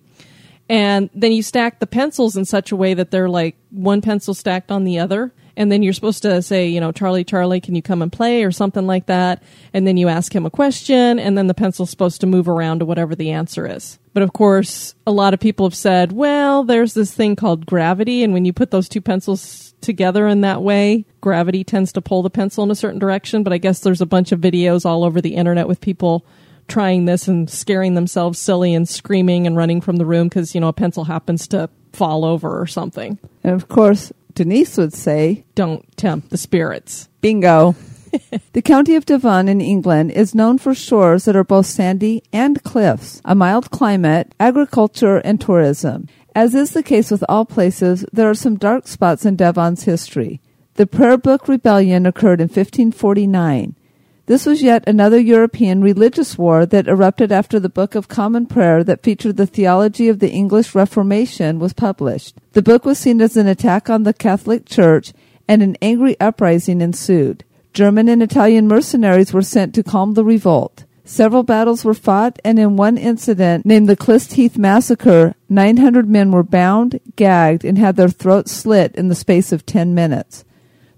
And 0.69 1.11
then 1.15 1.33
you 1.33 1.43
stack 1.43 1.81
the 1.81 1.87
pencils 1.87 2.37
in 2.37 2.45
such 2.47 2.73
a 2.73 2.77
way 2.77 2.95
that 2.95 3.11
they're 3.11 3.29
like 3.29 3.57
one 3.71 4.01
pencil 4.01 4.33
stacked 4.33 4.71
on 4.71 4.85
the 4.85 4.99
other. 5.01 5.33
And 5.57 5.71
then 5.71 5.83
you're 5.83 5.93
supposed 5.93 6.23
to 6.23 6.41
say, 6.43 6.69
you 6.69 6.81
know, 6.81 6.93
Charlie, 6.93 7.25
Charlie, 7.25 7.61
can 7.61 7.75
you 7.75 7.83
come 7.83 8.03
and 8.03 8.13
play 8.13 8.45
or 8.45 8.51
something 8.51 8.87
like 8.87 9.07
that? 9.07 9.43
And 9.73 9.87
then 9.87 9.97
you 9.97 10.09
ask 10.09 10.35
him 10.35 10.47
a 10.47 10.51
question, 10.51 11.19
and 11.19 11.37
then 11.37 11.47
the 11.47 11.55
pencil's 11.55 11.91
supposed 11.91 12.21
to 12.23 12.27
move 12.27 12.49
around 12.49 12.79
to 12.79 12.85
whatever 12.85 13.15
the 13.15 13.31
answer 13.31 13.67
is. 13.67 13.99
But 14.15 14.23
of 14.23 14.33
course, 14.33 14.95
a 15.07 15.13
lot 15.13 15.35
of 15.35 15.41
people 15.41 15.67
have 15.67 15.75
said, 15.75 16.13
well, 16.13 16.65
there's 16.65 16.95
this 16.95 17.13
thing 17.13 17.37
called 17.37 17.67
gravity, 17.67 18.23
and 18.23 18.33
when 18.33 18.45
you 18.45 18.53
put 18.53 18.71
those 18.71 18.89
two 18.89 19.01
pencils 19.01 19.75
together 19.81 20.27
in 20.29 20.43
that 20.43 20.63
way, 20.63 21.05
gravity 21.21 21.65
tends 21.65 21.93
to 21.93 22.01
pull 22.01 22.23
the 22.23 22.31
pencil 22.31 22.65
in 22.65 22.71
a 22.71 22.75
certain 22.75 22.99
direction. 22.99 23.43
But 23.43 23.53
I 23.53 23.59
guess 23.59 23.81
there's 23.81 24.01
a 24.01 24.07
bunch 24.07 24.33
of 24.33 24.41
videos 24.41 24.87
all 24.87 25.05
over 25.05 25.21
the 25.21 25.35
internet 25.35 25.69
with 25.69 25.81
people 25.81 26.25
trying 26.69 27.05
this 27.05 27.29
and 27.29 27.51
scaring 27.51 27.95
themselves 27.95 28.39
silly 28.39 28.73
and 28.73 28.89
screaming 28.89 29.47
and 29.47 29.57
running 29.57 29.81
from 29.81 29.97
the 29.97 30.07
room 30.07 30.29
because, 30.29 30.55
you 30.55 30.61
know, 30.61 30.69
a 30.69 30.73
pencil 30.73 31.05
happens 31.05 31.49
to 31.49 31.69
fall 31.93 32.25
over 32.25 32.61
or 32.61 32.67
something. 32.67 33.19
And 33.45 33.53
of 33.55 33.69
course, 33.69 34.13
Denise 34.35 34.77
would 34.77 34.93
say, 34.93 35.45
Don't 35.55 35.97
tempt 35.97 36.31
the 36.31 36.37
spirits. 36.37 37.09
bingo. 37.21 37.75
the 38.53 38.63
county 38.63 38.95
of 38.95 39.07
Devon 39.07 39.49
in 39.49 39.61
England 39.61 40.11
is 40.13 40.35
known 40.35 40.59
for 40.59 40.75
shores 40.75 41.25
that 41.25 41.37
are 41.37 41.45
both 41.45 41.67
sandy 41.67 42.23
and 42.33 42.63
cliffs, 42.63 43.23
a 43.25 43.35
mild 43.35 43.71
climate, 43.71 44.35
agriculture, 44.39 45.17
and 45.19 45.41
tourism. 45.41 46.09
As 46.35 46.55
is 46.55 46.73
the 46.73 46.83
case 46.83 47.11
with 47.11 47.25
all 47.29 47.45
places, 47.45 48.05
there 48.13 48.29
are 48.29 48.35
some 48.35 48.57
dark 48.57 48.87
spots 48.87 49.25
in 49.25 49.37
Devon's 49.37 49.85
history. 49.85 50.41
The 50.75 50.87
Prayer 50.87 51.19
Book 51.19 51.49
Rebellion 51.49 52.07
occurred 52.07 52.41
in 52.41 52.49
1549. 52.49 53.77
This 54.27 54.47
was 54.47 54.63
yet 54.63 54.85
another 54.87 55.19
European 55.19 55.81
religious 55.81 56.39
war 56.39 56.65
that 56.67 56.87
erupted 56.87 57.33
after 57.33 57.59
the 57.59 57.69
Book 57.69 57.97
of 57.97 58.07
Common 58.07 58.47
Prayer 58.47 58.85
that 58.85 59.03
featured 59.03 59.37
the 59.37 59.47
theology 59.47 60.09
of 60.09 60.21
the 60.21 60.31
English 60.31 60.77
Reformation 60.77 61.59
was 61.59 61.73
published. 61.73 62.37
The 62.53 62.63
book 62.63 62.85
was 62.85 62.99
seen 62.99 63.21
as 63.21 63.37
an 63.37 63.49
attack 63.49 63.91
on 63.91 64.05
the 64.05 64.15
Catholic 64.15 64.65
Church 64.65 65.13
and 65.49 65.61
an 65.61 65.77
angry 65.83 66.19
uprising 66.21 66.81
ensued. 66.81 67.45
German 67.75 68.09
and 68.09 68.23
Italian 68.23 68.69
mercenaries 68.69 69.33
were 69.33 69.43
sent 69.43 69.75
to 69.75 69.83
calm 69.83 70.15
the 70.15 70.25
revolt. 70.25 70.85
Several 71.05 71.43
battles 71.43 71.85
were 71.85 71.95
fought, 71.95 72.39
and 72.45 72.61
in 72.61 72.77
one 72.77 72.97
incident, 72.97 73.67
named 73.67 73.89
the 73.89 73.97
Clyst 73.97 74.35
Heath 74.35 74.57
Massacre, 74.57 75.35
900 75.49 76.09
men 76.09 76.31
were 76.31 76.45
bound, 76.45 77.01
gagged, 77.17 77.65
and 77.65 77.77
had 77.77 77.97
their 77.97 78.09
throats 78.09 78.53
slit 78.53 78.95
in 78.95 79.09
the 79.09 79.17
space 79.17 79.51
of 79.51 79.67
10 79.67 79.95
minutes. 79.95 80.45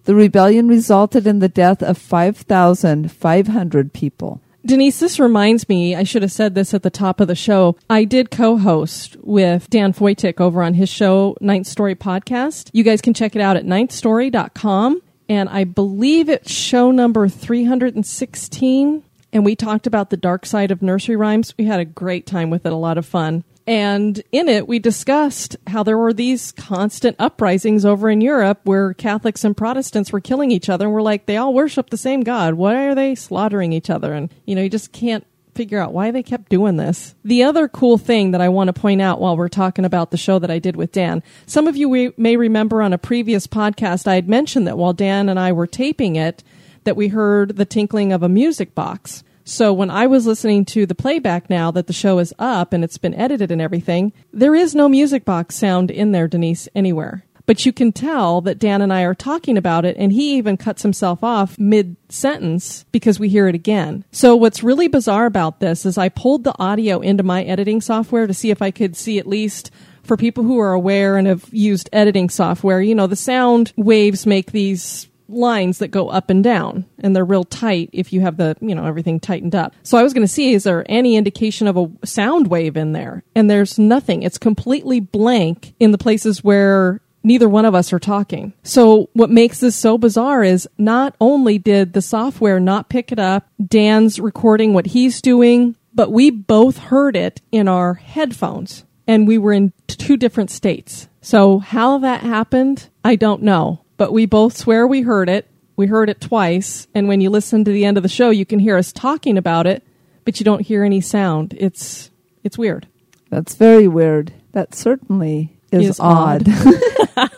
The 0.05 0.15
rebellion 0.15 0.69
resulted 0.69 1.27
in 1.27 1.39
the 1.39 1.49
death 1.49 1.83
of 1.83 1.97
5,500 1.99 3.93
people. 3.93 4.41
Denise, 4.67 4.99
this 4.99 5.21
reminds 5.21 5.69
me, 5.69 5.95
I 5.95 6.05
should 6.05 6.23
have 6.23 6.33
said 6.33 6.55
this 6.55 6.73
at 6.73 6.83
the 6.83 6.91
top 6.91 7.21
of 7.21 7.29
the 7.29 7.35
show. 7.35 7.77
I 7.91 8.05
did 8.05 8.31
co 8.31 8.57
host 8.57 9.17
with 9.21 9.69
Dan 9.69 9.93
Foytik 9.93 10.41
over 10.41 10.63
on 10.63 10.73
his 10.75 10.89
show, 10.89 11.37
Ninth 11.41 11.67
Story 11.67 11.95
Podcast. 11.95 12.71
You 12.73 12.83
guys 12.83 13.03
can 13.03 13.13
check 13.13 13.37
it 13.37 13.43
out 13.43 13.57
at 13.57 13.67
ninthstory.com. 13.67 15.03
And 15.29 15.49
I 15.49 15.65
believe 15.65 16.29
it's 16.29 16.51
show 16.51 16.91
number 16.91 17.29
316. 17.29 19.03
And 19.33 19.45
we 19.45 19.57
talked 19.57 19.87
about 19.87 20.11
the 20.11 20.17
dark 20.17 20.47
side 20.47 20.71
of 20.71 20.81
nursery 20.81 21.17
rhymes. 21.17 21.55
We 21.59 21.65
had 21.65 21.81
a 21.81 21.85
great 21.85 22.27
time 22.27 22.51
with 22.51 22.65
it, 22.65 22.73
a 22.73 22.77
lot 22.77 22.99
of 22.99 23.07
fun. 23.07 23.45
And 23.67 24.23
in 24.31 24.49
it, 24.49 24.69
we 24.69 24.79
discussed 24.79 25.57
how 25.67 25.83
there 25.83 25.97
were 25.97 26.13
these 26.13 26.53
constant 26.53 27.17
uprisings 27.19 27.85
over 27.85 28.11
in 28.11 28.21
Europe 28.21 28.61
where 28.65 28.93
Catholics 28.93 29.43
and 29.43 29.57
Protestants 29.57 30.13
were 30.13 30.21
killing 30.21 30.51
each 30.51 30.69
other. 30.69 30.85
And 30.85 30.95
we're 30.95 31.01
like, 31.01 31.27
they 31.27 31.39
all 31.39 31.55
worship 31.55 31.89
the 31.89 31.97
same 31.97 32.23
God. 32.23 32.55
Why 32.55 32.85
are 32.85 32.95
they 32.95 33.15
slaughtering 33.15 33.73
each 33.73 33.89
other? 33.89 34.13
And, 34.13 34.33
you 34.45 34.55
know, 34.55 34.63
you 34.63 34.69
just 34.69 34.93
can't 34.93 35.27
figure 35.55 35.79
out 35.79 35.93
why 35.93 36.11
they 36.11 36.23
kept 36.23 36.51
doing 36.51 36.77
this. 36.77 37.15
The 37.25 37.45
other 37.45 37.69
cool 37.69 37.97
thing 37.97 38.33
that 38.33 38.41
I 38.41 38.49
want 38.49 38.69
to 38.69 38.73
point 38.73 39.01
out 39.01 39.21
while 39.21 39.37
we're 39.37 39.49
talking 39.49 39.85
about 39.85 40.11
the 40.11 40.17
show 40.17 40.39
that 40.41 40.51
I 40.51 40.59
did 40.59 40.77
with 40.77 40.93
Dan, 40.93 41.23
some 41.47 41.67
of 41.67 41.77
you 41.77 42.13
may 42.17 42.37
remember 42.37 42.83
on 42.83 42.93
a 42.93 42.99
previous 42.99 43.47
podcast 43.47 44.07
I 44.07 44.17
had 44.17 44.29
mentioned 44.29 44.67
that 44.67 44.77
while 44.77 44.93
Dan 44.93 45.29
and 45.29 45.39
I 45.39 45.53
were 45.53 45.69
taping 45.69 46.17
it, 46.17 46.43
that 46.83 46.97
we 46.97 47.09
heard 47.09 47.57
the 47.57 47.65
tinkling 47.65 48.13
of 48.13 48.23
a 48.23 48.29
music 48.29 48.75
box. 48.75 49.25
So 49.45 49.73
when 49.73 49.91
I 49.91 50.07
was 50.07 50.27
listening 50.27 50.65
to 50.67 50.87
the 50.87 50.95
playback 50.95 51.51
now 51.51 51.71
that 51.71 51.87
the 51.87 51.93
show 51.93 52.19
is 52.19 52.33
up 52.39 52.73
and 52.73 52.83
it's 52.83 52.99
been 52.99 53.15
edited 53.15 53.51
and 53.51 53.61
everything, 53.61 54.13
there 54.33 54.55
is 54.55 54.75
no 54.75 54.89
music 54.89 55.25
box 55.25 55.55
sound 55.55 55.91
in 55.91 56.13
there, 56.13 56.27
Denise, 56.27 56.69
anywhere. 56.75 57.25
But 57.47 57.67
you 57.67 57.73
can 57.73 57.93
tell 57.93 58.41
that 58.41 58.59
Dan 58.59 58.81
and 58.81 58.91
I 58.91 59.03
are 59.03 59.15
talking 59.15 59.59
about 59.59 59.85
it, 59.85 59.97
and 59.99 60.13
he 60.13 60.39
even 60.39 60.57
cuts 60.57 60.83
himself 60.83 61.23
off 61.23 61.59
mid 61.59 61.97
sentence 62.09 62.87
because 62.91 63.21
we 63.21 63.29
hear 63.29 63.49
it 63.49 63.55
again. 63.55 64.05
So, 64.13 64.35
what's 64.35 64.63
really 64.63 64.89
bizarre 64.89 65.27
about 65.27 65.61
this 65.61 65.85
is 65.85 65.99
I 65.99 66.09
pulled 66.09 66.45
the 66.45 66.59
audio 66.59 67.01
into 67.01 67.23
my 67.23 67.45
editing 67.45 67.83
software 67.83 68.27
to 68.27 68.33
see 68.33 68.51
if 68.51 68.63
I 68.63 68.71
could 68.71 68.97
see 68.97 69.19
at 69.19 69.27
least 69.27 69.71
for 70.05 70.17
people 70.17 70.45
who 70.45 70.59
are 70.59 70.73
aware 70.73 71.17
and 71.19 71.27
have 71.27 71.47
used 71.53 71.91
editing 71.93 72.31
software, 72.31 72.81
you 72.81 72.95
know, 72.95 73.07
the 73.07 73.17
sound 73.17 73.73
waves 73.77 74.27
make 74.27 74.53
these 74.53 75.09
lines 75.29 75.79
that 75.79 75.89
go 75.89 76.09
up 76.09 76.31
and 76.31 76.45
down 76.45 76.85
and 76.99 77.15
they're 77.15 77.25
real 77.25 77.45
tight 77.45 77.91
if 77.93 78.13
you 78.13 78.21
have 78.21 78.37
the 78.37 78.57
you 78.61 78.75
know 78.75 78.85
everything 78.85 79.21
tightened 79.21 79.55
up. 79.55 79.75
So 79.83 79.99
i 79.99 80.03
was 80.03 80.13
going 80.13 80.27
to 80.27 80.33
see 80.33 80.55
is 80.55 80.65
there 80.65 80.85
any 80.89 81.17
indication 81.17 81.67
of 81.67 81.77
a 81.77 82.07
sound 82.07 82.49
wave 82.49 82.77
in 82.77 82.93
there? 82.93 83.25
And 83.35 83.51
there's 83.51 83.79
nothing. 83.79 84.23
It's 84.23 84.39
completely 84.39 85.01
blank 85.01 85.75
in 85.81 85.93
the 85.93 85.99
places 85.99 86.45
where 86.45 87.01
neither 87.23 87.49
one 87.49 87.65
of 87.65 87.75
us 87.75 87.93
are 87.93 87.99
talking. 87.99 88.53
So 88.63 89.09
what 89.15 89.31
makes 89.31 89.61
this 89.61 89.77
so 89.77 89.97
bizarre 89.97 90.45
is 90.45 90.69
not 90.77 91.17
only 91.21 91.59
did 91.59 91.93
the 91.93 92.03
software 92.03 92.61
not 92.61 92.91
pick 92.91 93.11
it 93.11 93.19
up 93.19 93.49
dan's 93.65 94.21
recording 94.21 94.75
what 94.75 94.87
he's 94.87 95.23
doing 95.23 95.77
but 95.95 96.11
we 96.11 96.29
both 96.29 96.77
heard 96.77 97.17
it 97.17 97.41
in 97.53 97.69
our 97.69 97.95
headphones 97.95 98.85
and 99.07 99.29
we 99.29 99.39
were 99.39 99.53
in 99.53 99.73
two 99.87 100.17
different 100.17 100.51
states. 100.51 101.09
So 101.21 101.59
how 101.59 101.99
that 101.99 102.21
happened 102.21 102.89
i 103.03 103.17
don't 103.17 103.43
know 103.43 103.84
but 103.97 104.13
we 104.13 104.27
both 104.27 104.57
swear 104.57 104.87
we 104.87 105.03
heard 105.03 105.29
it. 105.29 105.49
We 105.77 105.87
heard 105.87 106.09
it 106.09 106.21
twice, 106.21 106.87
and 106.95 107.09
when 107.09 107.21
you 107.21 107.31
listen 107.31 107.65
to 107.65 107.73
the 107.73 107.85
end 107.85 107.97
of 107.97 108.03
the 108.03 108.09
show, 108.09 108.31
you 108.31 108.47
can 108.47 108.61
hear 108.61 108.77
us 108.77 108.93
talking 108.93 109.37
about 109.37 109.67
it, 109.67 109.83
but 110.25 110.39
you 110.39 110.45
don't 110.45 110.61
hear 110.61 110.85
any 110.85 111.01
sound. 111.01 111.55
It's 111.59 112.11
it's 112.45 112.57
weird. 112.57 112.87
That's 113.31 113.57
very 113.57 113.89
weird. 113.89 114.33
That 114.53 114.75
certainly 114.75 115.59
is, 115.73 115.91
is 115.91 116.01
odd. 116.01 116.47
odd. 116.49 117.31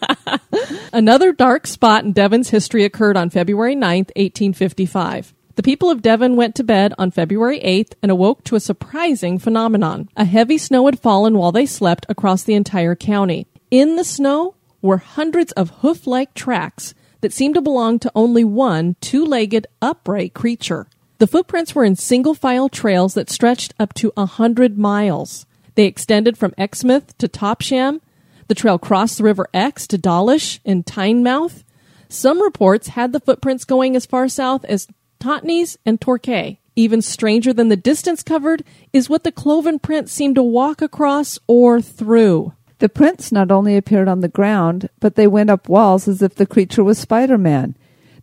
Another 0.92 1.32
dark 1.32 1.66
spot 1.66 2.04
in 2.04 2.12
Devon's 2.12 2.50
history 2.50 2.84
occurred 2.84 3.16
on 3.16 3.30
February 3.30 3.74
9th, 3.74 4.10
1855. 4.16 5.32
The 5.56 5.62
people 5.62 5.88
of 5.88 6.02
Devon 6.02 6.36
went 6.36 6.54
to 6.56 6.64
bed 6.64 6.92
on 6.98 7.10
February 7.10 7.60
8th 7.60 7.94
and 8.02 8.10
awoke 8.10 8.44
to 8.44 8.56
a 8.56 8.60
surprising 8.60 9.38
phenomenon. 9.38 10.10
A 10.14 10.26
heavy 10.26 10.58
snow 10.58 10.84
had 10.84 11.00
fallen 11.00 11.38
while 11.38 11.52
they 11.52 11.64
slept 11.64 12.04
across 12.10 12.42
the 12.42 12.54
entire 12.54 12.94
county. 12.94 13.46
In 13.70 13.96
the 13.96 14.04
snow 14.04 14.54
were 14.86 14.98
hundreds 14.98 15.52
of 15.52 15.70
hoof 15.80 16.06
like 16.06 16.32
tracks 16.32 16.94
that 17.20 17.32
seemed 17.32 17.54
to 17.54 17.60
belong 17.60 17.98
to 17.98 18.12
only 18.14 18.44
one 18.44 18.96
two 19.00 19.24
legged 19.24 19.66
upright 19.82 20.32
creature. 20.32 20.86
The 21.18 21.26
footprints 21.26 21.74
were 21.74 21.84
in 21.84 21.96
single 21.96 22.34
file 22.34 22.68
trails 22.68 23.14
that 23.14 23.30
stretched 23.30 23.74
up 23.78 23.94
to 23.94 24.12
a 24.16 24.26
hundred 24.26 24.78
miles. 24.78 25.46
They 25.74 25.84
extended 25.84 26.38
from 26.38 26.54
Exmouth 26.56 27.16
to 27.18 27.28
Topsham. 27.28 28.00
The 28.48 28.54
trail 28.54 28.78
crossed 28.78 29.18
the 29.18 29.24
River 29.24 29.48
Exe 29.52 29.86
to 29.88 29.98
Dawlish 29.98 30.60
and 30.64 30.86
Teignmouth. 30.86 31.64
Some 32.08 32.40
reports 32.40 32.88
had 32.88 33.12
the 33.12 33.20
footprints 33.20 33.64
going 33.64 33.96
as 33.96 34.06
far 34.06 34.28
south 34.28 34.64
as 34.66 34.86
Totnes 35.18 35.76
and 35.84 36.00
Torquay. 36.00 36.60
Even 36.76 37.02
stranger 37.02 37.52
than 37.52 37.70
the 37.70 37.76
distance 37.76 38.22
covered 38.22 38.62
is 38.92 39.08
what 39.08 39.24
the 39.24 39.32
cloven 39.32 39.78
prints 39.78 40.12
seemed 40.12 40.34
to 40.36 40.42
walk 40.42 40.82
across 40.82 41.38
or 41.46 41.80
through. 41.80 42.52
The 42.78 42.88
prints 42.90 43.32
not 43.32 43.50
only 43.50 43.76
appeared 43.76 44.06
on 44.06 44.20
the 44.20 44.28
ground, 44.28 44.90
but 45.00 45.14
they 45.14 45.26
went 45.26 45.48
up 45.48 45.68
walls 45.68 46.06
as 46.06 46.20
if 46.20 46.34
the 46.34 46.46
creature 46.46 46.84
was 46.84 46.98
Spider 46.98 47.38
Man. 47.38 47.74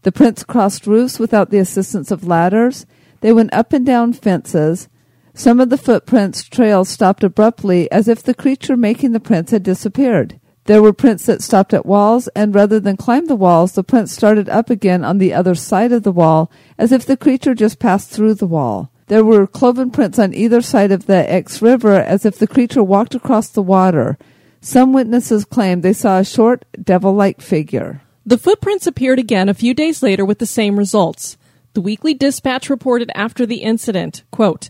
The 0.04 0.12
prints 0.12 0.44
crossed 0.44 0.86
roofs 0.86 1.18
without 1.18 1.50
the 1.50 1.58
assistance 1.58 2.12
of 2.12 2.28
ladders. 2.28 2.86
They 3.22 3.34
went 3.34 3.54
up 3.54 3.74
and 3.74 3.86
down 3.86 4.14
fences. 4.14 4.90
Some 5.34 5.60
of 5.60 5.72
the 5.72 5.78
footprints' 5.78 6.44
trails 6.44 6.90
stopped 6.90 7.24
abruptly 7.24 7.92
as 7.92 8.08
if 8.08 8.22
the 8.22 8.36
creature 8.36 8.78
making 8.78 9.14
the 9.14 9.20
prints 9.20 9.52
had 9.52 9.64
disappeared. 9.64 10.40
There 10.66 10.84
were 10.84 10.94
prints 10.94 11.26
that 11.26 11.42
stopped 11.42 11.74
at 11.74 11.86
walls, 11.86 12.28
and 12.36 12.54
rather 12.54 12.80
than 12.80 12.96
climb 12.96 13.26
the 13.26 13.36
walls, 13.36 13.74
the 13.74 13.84
prints 13.84 14.14
started 14.14 14.48
up 14.50 14.70
again 14.70 15.04
on 15.04 15.18
the 15.18 15.34
other 15.34 15.56
side 15.56 15.92
of 15.92 16.04
the 16.04 16.12
wall, 16.12 16.52
as 16.78 16.92
if 16.92 17.06
the 17.06 17.18
creature 17.18 17.56
just 17.56 17.80
passed 17.80 18.12
through 18.12 18.36
the 18.36 18.48
wall. 18.48 18.92
There 19.08 19.26
were 19.26 19.48
cloven 19.48 19.90
prints 19.90 20.20
on 20.20 20.34
either 20.34 20.62
side 20.62 20.92
of 20.92 21.08
the 21.08 21.30
Exe 21.32 21.62
River, 21.62 21.96
as 21.96 22.26
if 22.26 22.38
the 22.38 22.48
creature 22.48 22.84
walked 22.84 23.16
across 23.16 23.50
the 23.50 23.64
water. 23.64 24.18
Some 24.66 24.94
witnesses 24.94 25.44
claimed 25.44 25.84
they 25.84 25.92
saw 25.92 26.20
a 26.20 26.24
short, 26.24 26.64
devil 26.82 27.12
like 27.12 27.42
figure. 27.42 28.02
The 28.26 28.38
footprints 28.38 28.88
appeared 28.88 29.20
again 29.20 29.50
a 29.50 29.54
few 29.54 29.74
days 29.74 30.02
later 30.02 30.24
with 30.24 30.40
the 30.40 30.46
same 30.46 30.80
results. 30.80 31.36
The 31.74 31.82
Weekly 31.82 32.14
Dispatch 32.14 32.70
reported 32.70 33.12
after 33.14 33.46
the 33.46 33.58
incident, 33.58 34.24
quote, 34.32 34.70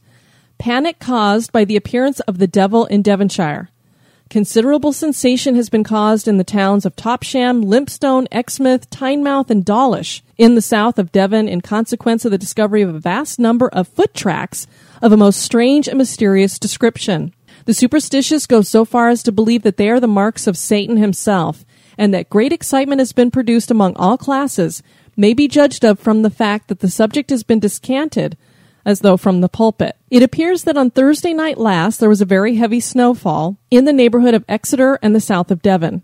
Panic 0.58 0.98
caused 0.98 1.52
by 1.52 1.64
the 1.64 1.76
appearance 1.76 2.20
of 2.22 2.40
the 2.40 2.48
devil 2.48 2.88
in 2.88 3.04
Devonshire. 3.04 3.70
Considerable 4.32 4.94
sensation 4.94 5.54
has 5.56 5.70
been 5.70 5.84
caused 5.84 6.28
in 6.28 6.38
the 6.38 6.44
towns 6.44 6.88
of 6.88 6.96
Topsham, 6.96 7.64
Lympstone, 7.64 8.26
Exmouth, 8.32 8.90
Teignmouth, 8.90 9.52
and 9.52 9.64
Dawlish 9.64 10.24
in 10.40 10.56
the 10.56 10.62
south 10.64 10.98
of 10.98 11.12
Devon 11.12 11.48
in 11.48 11.62
consequence 11.62 12.26
of 12.26 12.32
the 12.32 12.40
discovery 12.40 12.82
of 12.82 12.96
a 12.96 13.00
vast 13.00 13.38
number 13.38 13.70
of 13.70 13.88
foot 13.88 14.16
tracks 14.16 14.66
of 15.04 15.12
a 15.12 15.18
most 15.18 15.40
strange 15.40 15.88
and 15.88 16.00
mysterious 16.00 16.58
description. 16.58 17.32
The 17.66 17.74
superstitious 17.74 18.46
go 18.46 18.62
so 18.62 18.84
far 18.84 19.10
as 19.10 19.24
to 19.24 19.32
believe 19.32 19.64
that 19.64 19.78
they 19.78 19.90
are 19.90 20.00
the 20.00 20.08
marks 20.08 20.48
of 20.48 20.58
Satan 20.58 20.98
himself, 20.98 21.64
and 21.98 22.14
that 22.14 22.30
great 22.30 22.52
excitement 22.52 23.00
has 23.00 23.14
been 23.14 23.32
produced 23.32 23.72
among 23.72 23.96
all 23.96 24.18
classes, 24.18 24.84
may 25.16 25.34
be 25.34 25.48
judged 25.48 25.86
of 25.86 26.00
from 26.00 26.24
the 26.24 26.30
fact 26.30 26.68
that 26.68 26.80
the 26.80 26.90
subject 26.90 27.30
has 27.30 27.44
been 27.44 27.60
descanted, 27.60 28.36
as 28.86 29.00
though 29.00 29.16
from 29.16 29.42
the 29.42 29.48
pulpit. 29.48 29.96
It 30.10 30.24
appears 30.24 30.64
that 30.64 30.78
on 30.78 30.92
Thursday 30.92 31.34
night 31.34 31.58
last 31.58 32.00
there 32.00 32.10
was 32.10 32.22
a 32.22 32.26
very 32.26 32.56
heavy 32.56 32.80
snowfall 32.80 33.58
in 33.72 33.86
the 33.86 33.94
neighborhood 33.94 34.34
of 34.34 34.44
Exeter 34.50 35.00
and 35.02 35.16
the 35.16 35.22
south 35.22 35.50
of 35.50 35.62
Devon. 35.62 36.04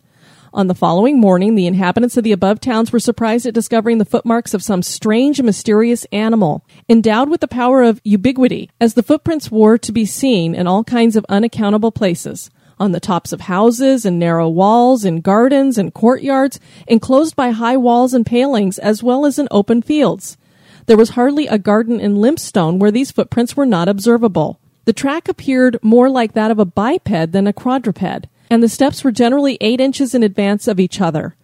On 0.53 0.67
the 0.67 0.75
following 0.75 1.19
morning, 1.19 1.55
the 1.55 1.67
inhabitants 1.67 2.17
of 2.17 2.23
the 2.23 2.31
above 2.31 2.59
towns 2.59 2.91
were 2.91 2.99
surprised 2.99 3.45
at 3.45 3.53
discovering 3.53 3.99
the 3.99 4.05
footmarks 4.05 4.53
of 4.53 4.63
some 4.63 4.81
strange 4.81 5.39
and 5.39 5.45
mysterious 5.45 6.05
animal, 6.11 6.65
endowed 6.87 7.29
with 7.29 7.41
the 7.41 7.47
power 7.47 7.83
of 7.83 8.01
ubiquity, 8.03 8.69
as 8.81 8.95
the 8.95 9.03
footprints 9.03 9.51
were 9.51 9.77
to 9.77 9.91
be 9.91 10.05
seen 10.05 10.55
in 10.55 10.65
all 10.65 10.83
kinds 10.83 11.15
of 11.15 11.25
unaccountable 11.29 11.91
places 11.91 12.49
on 12.79 12.93
the 12.93 12.99
tops 12.99 13.33
of 13.33 13.41
houses 13.41 14.05
and 14.05 14.17
narrow 14.17 14.47
walls, 14.47 15.03
in 15.03 15.21
gardens 15.21 15.77
and 15.77 15.93
courtyards, 15.93 16.59
enclosed 16.87 17.35
by 17.35 17.51
high 17.51 17.77
walls 17.77 18.13
and 18.13 18.25
palings, 18.25 18.79
as 18.79 19.03
well 19.03 19.25
as 19.25 19.37
in 19.37 19.47
open 19.51 19.81
fields. 19.81 20.37
There 20.85 20.97
was 20.97 21.09
hardly 21.09 21.45
a 21.47 21.59
garden 21.59 21.99
in 21.99 22.15
Lympstone 22.15 22.79
where 22.79 22.91
these 22.91 23.11
footprints 23.11 23.55
were 23.55 23.65
not 23.65 23.89
observable. 23.89 24.59
The 24.85 24.93
track 24.93 25.27
appeared 25.27 25.77
more 25.83 26.09
like 26.09 26.33
that 26.33 26.51
of 26.51 26.57
a 26.57 26.65
biped 26.65 27.31
than 27.31 27.45
a 27.45 27.53
quadruped 27.53 28.25
and 28.49 28.63
the 28.63 28.69
steps 28.69 29.03
were 29.03 29.11
generally 29.11 29.57
eight 29.61 29.79
inches 29.79 30.15
in 30.15 30.23
advance 30.23 30.67
of 30.67 30.79
each 30.79 30.99
other. 30.99 31.35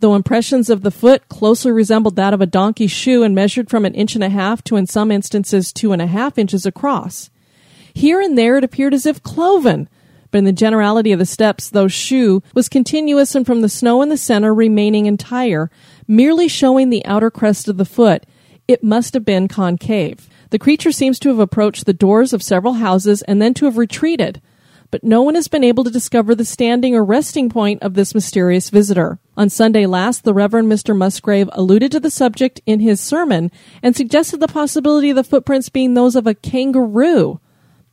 Though 0.00 0.14
impressions 0.14 0.68
of 0.68 0.82
the 0.82 0.90
foot 0.90 1.28
closely 1.28 1.70
resembled 1.70 2.16
that 2.16 2.34
of 2.34 2.40
a 2.40 2.46
donkey's 2.46 2.90
shoe 2.90 3.22
and 3.22 3.34
measured 3.34 3.70
from 3.70 3.84
an 3.84 3.94
inch 3.94 4.14
and 4.14 4.24
a 4.24 4.28
half 4.28 4.62
to, 4.64 4.76
in 4.76 4.86
some 4.86 5.10
instances, 5.12 5.72
two 5.72 5.92
and 5.92 6.02
a 6.02 6.06
half 6.06 6.38
inches 6.38 6.66
across. 6.66 7.30
Here 7.94 8.20
and 8.20 8.36
there 8.36 8.56
it 8.56 8.64
appeared 8.64 8.94
as 8.94 9.06
if 9.06 9.22
cloven, 9.22 9.88
but 10.32 10.38
in 10.38 10.44
the 10.44 10.52
generality 10.52 11.12
of 11.12 11.18
the 11.18 11.26
steps, 11.26 11.70
though 11.70 11.88
shoe 11.88 12.42
was 12.54 12.68
continuous 12.68 13.34
and 13.34 13.46
from 13.46 13.60
the 13.60 13.68
snow 13.68 14.02
in 14.02 14.08
the 14.08 14.16
center 14.16 14.52
remaining 14.52 15.06
entire, 15.06 15.70
merely 16.08 16.48
showing 16.48 16.90
the 16.90 17.04
outer 17.04 17.30
crest 17.30 17.68
of 17.68 17.76
the 17.76 17.84
foot, 17.84 18.26
it 18.66 18.82
must 18.82 19.14
have 19.14 19.24
been 19.24 19.46
concave. 19.46 20.28
The 20.50 20.58
creature 20.58 20.90
seems 20.90 21.18
to 21.20 21.28
have 21.28 21.38
approached 21.38 21.86
the 21.86 21.92
doors 21.92 22.32
of 22.32 22.42
several 22.42 22.74
houses 22.74 23.22
and 23.22 23.40
then 23.40 23.54
to 23.54 23.66
have 23.66 23.78
retreated, 23.78 24.40
but 24.92 25.02
no 25.02 25.22
one 25.22 25.34
has 25.34 25.48
been 25.48 25.64
able 25.64 25.82
to 25.82 25.90
discover 25.90 26.34
the 26.34 26.44
standing 26.44 26.94
or 26.94 27.02
resting 27.02 27.48
point 27.48 27.82
of 27.82 27.94
this 27.94 28.14
mysterious 28.14 28.68
visitor. 28.68 29.18
On 29.38 29.48
Sunday 29.48 29.86
last, 29.86 30.22
the 30.22 30.34
Reverend 30.34 30.70
Mr. 30.70 30.94
Musgrave 30.94 31.48
alluded 31.52 31.90
to 31.92 31.98
the 31.98 32.10
subject 32.10 32.60
in 32.66 32.78
his 32.78 33.00
sermon 33.00 33.50
and 33.82 33.96
suggested 33.96 34.38
the 34.38 34.46
possibility 34.46 35.08
of 35.08 35.16
the 35.16 35.24
footprints 35.24 35.70
being 35.70 35.94
those 35.94 36.14
of 36.14 36.26
a 36.26 36.34
kangaroo. 36.34 37.40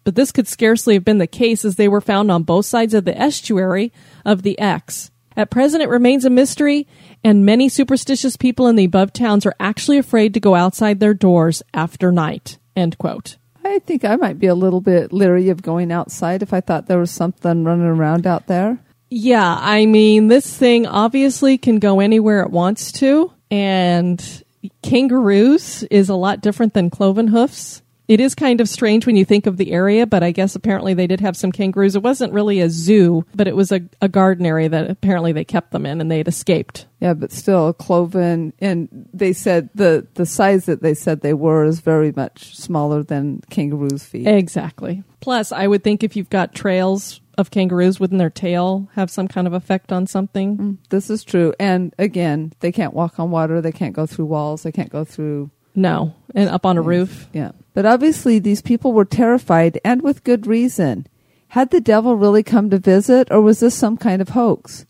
But 0.03 0.15
this 0.15 0.33
could 0.33 0.47
scarcely 0.47 0.93
have 0.95 1.05
been 1.05 1.19
the 1.19 1.25
case 1.25 1.63
as 1.63 1.77
they 1.77 1.87
were 1.87 2.01
found 2.01 2.29
on 2.29 2.43
both 2.43 2.65
sides 2.65 2.93
of 2.93 3.05
the 3.05 3.17
estuary 3.17 3.93
of 4.25 4.43
the 4.43 4.59
Exe. 4.59 5.09
At 5.37 5.49
present, 5.49 5.81
it 5.81 5.87
remains 5.87 6.25
a 6.25 6.29
mystery, 6.29 6.85
and 7.23 7.45
many 7.45 7.69
superstitious 7.69 8.35
people 8.35 8.67
in 8.67 8.75
the 8.75 8.83
above 8.83 9.13
towns 9.13 9.45
are 9.45 9.55
actually 9.57 9.97
afraid 9.99 10.33
to 10.33 10.41
go 10.41 10.53
outside 10.53 10.99
their 10.99 11.13
doors 11.13 11.63
after 11.73 12.11
night. 12.11 12.57
End 12.75 12.97
quote. 12.97 13.37
I 13.63 13.79
think 13.79 14.05
I 14.05 14.15
might 14.15 14.39
be 14.39 14.47
a 14.47 14.55
little 14.55 14.81
bit 14.81 15.13
leery 15.13 15.49
of 15.49 15.61
going 15.61 15.91
outside 15.91 16.41
if 16.41 16.53
I 16.53 16.61
thought 16.61 16.87
there 16.87 16.99
was 16.99 17.11
something 17.11 17.63
running 17.63 17.85
around 17.85 18.25
out 18.25 18.47
there. 18.47 18.79
Yeah, 19.09 19.57
I 19.59 19.85
mean, 19.85 20.27
this 20.27 20.55
thing 20.55 20.85
obviously 20.85 21.57
can 21.57 21.79
go 21.79 21.99
anywhere 21.99 22.41
it 22.41 22.51
wants 22.51 22.91
to, 22.93 23.33
and 23.49 24.43
kangaroos 24.83 25.83
is 25.83 26.09
a 26.09 26.15
lot 26.15 26.41
different 26.41 26.73
than 26.73 26.89
cloven 26.89 27.27
hoofs. 27.27 27.81
It 28.09 28.19
is 28.19 28.33
kind 28.33 28.59
of 28.59 28.67
strange 28.67 29.05
when 29.05 29.15
you 29.15 29.23
think 29.23 29.45
of 29.45 29.57
the 29.57 29.71
area, 29.71 30.07
but 30.07 30.23
I 30.23 30.31
guess 30.31 30.55
apparently 30.55 30.95
they 30.95 31.05
did 31.05 31.21
have 31.21 31.37
some 31.37 31.51
kangaroos. 31.51 31.95
It 31.95 32.01
wasn't 32.01 32.33
really 32.33 32.59
a 32.59 32.67
zoo, 32.67 33.23
but 33.35 33.47
it 33.47 33.55
was 33.55 33.71
a, 33.71 33.81
a 34.01 34.09
garden 34.09 34.47
area 34.47 34.67
that 34.67 34.89
apparently 34.89 35.31
they 35.31 35.45
kept 35.45 35.69
them 35.69 35.85
in 35.85 36.01
and 36.01 36.09
they 36.09 36.17
had 36.17 36.27
escaped. 36.27 36.87
Yeah, 36.99 37.13
but 37.13 37.31
still, 37.31 37.71
cloven, 37.71 38.51
and 38.57 38.89
they 39.13 39.31
said 39.31 39.69
the, 39.75 40.07
the 40.15 40.25
size 40.25 40.65
that 40.65 40.81
they 40.81 40.95
said 40.95 41.21
they 41.21 41.35
were 41.35 41.65
is 41.65 41.81
very 41.81 42.11
much 42.11 42.57
smaller 42.57 43.03
than 43.03 43.41
kangaroos' 43.51 44.03
feet. 44.03 44.27
Exactly. 44.27 45.03
Plus, 45.19 45.51
I 45.51 45.67
would 45.67 45.83
think 45.83 46.03
if 46.03 46.15
you've 46.15 46.31
got 46.31 46.55
trails 46.55 47.21
of 47.37 47.51
kangaroos 47.51 47.99
within 47.99 48.17
their 48.17 48.31
tail 48.31 48.89
have 48.95 49.11
some 49.11 49.27
kind 49.27 49.45
of 49.45 49.53
effect 49.53 49.91
on 49.91 50.07
something. 50.07 50.57
Mm, 50.57 50.77
this 50.89 51.11
is 51.11 51.23
true. 51.23 51.53
And 51.59 51.93
again, 51.99 52.53
they 52.59 52.71
can't 52.71 52.95
walk 52.95 53.19
on 53.19 53.29
water, 53.29 53.61
they 53.61 53.71
can't 53.71 53.95
go 53.95 54.07
through 54.07 54.25
walls, 54.25 54.63
they 54.63 54.71
can't 54.71 54.91
go 54.91 55.05
through 55.05 55.51
no, 55.75 56.15
and 56.35 56.49
up 56.49 56.65
on 56.65 56.77
a 56.77 56.81
roof. 56.81 57.27
Yeah. 57.33 57.51
But 57.73 57.85
obviously, 57.85 58.39
these 58.39 58.61
people 58.61 58.93
were 58.93 59.05
terrified, 59.05 59.79
and 59.83 60.01
with 60.01 60.23
good 60.23 60.47
reason. 60.47 61.07
Had 61.49 61.71
the 61.71 61.81
devil 61.81 62.15
really 62.15 62.43
come 62.43 62.69
to 62.69 62.77
visit, 62.77 63.27
or 63.31 63.41
was 63.41 63.59
this 63.59 63.75
some 63.75 63.97
kind 63.97 64.21
of 64.21 64.29
hoax? 64.29 64.85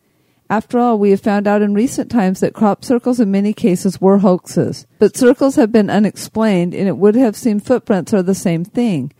After 0.49 0.79
all, 0.79 0.97
we 0.97 1.11
have 1.11 1.21
found 1.21 1.47
out 1.47 1.61
in 1.61 1.75
recent 1.75 2.09
times 2.09 2.39
that 2.39 2.55
crop 2.55 2.83
circles 2.83 3.19
in 3.19 3.29
many 3.29 3.53
cases 3.53 4.01
were 4.01 4.17
hoaxes. 4.17 4.87
But 4.97 5.15
circles 5.15 5.55
have 5.55 5.71
been 5.71 5.91
unexplained, 5.91 6.73
and 6.73 6.87
it 6.87 6.97
would 6.97 7.15
have 7.15 7.35
seemed 7.35 7.65
footprints 7.65 8.13
are 8.13 8.23
the 8.23 8.33
same 8.33 8.65
thing. 8.65 9.13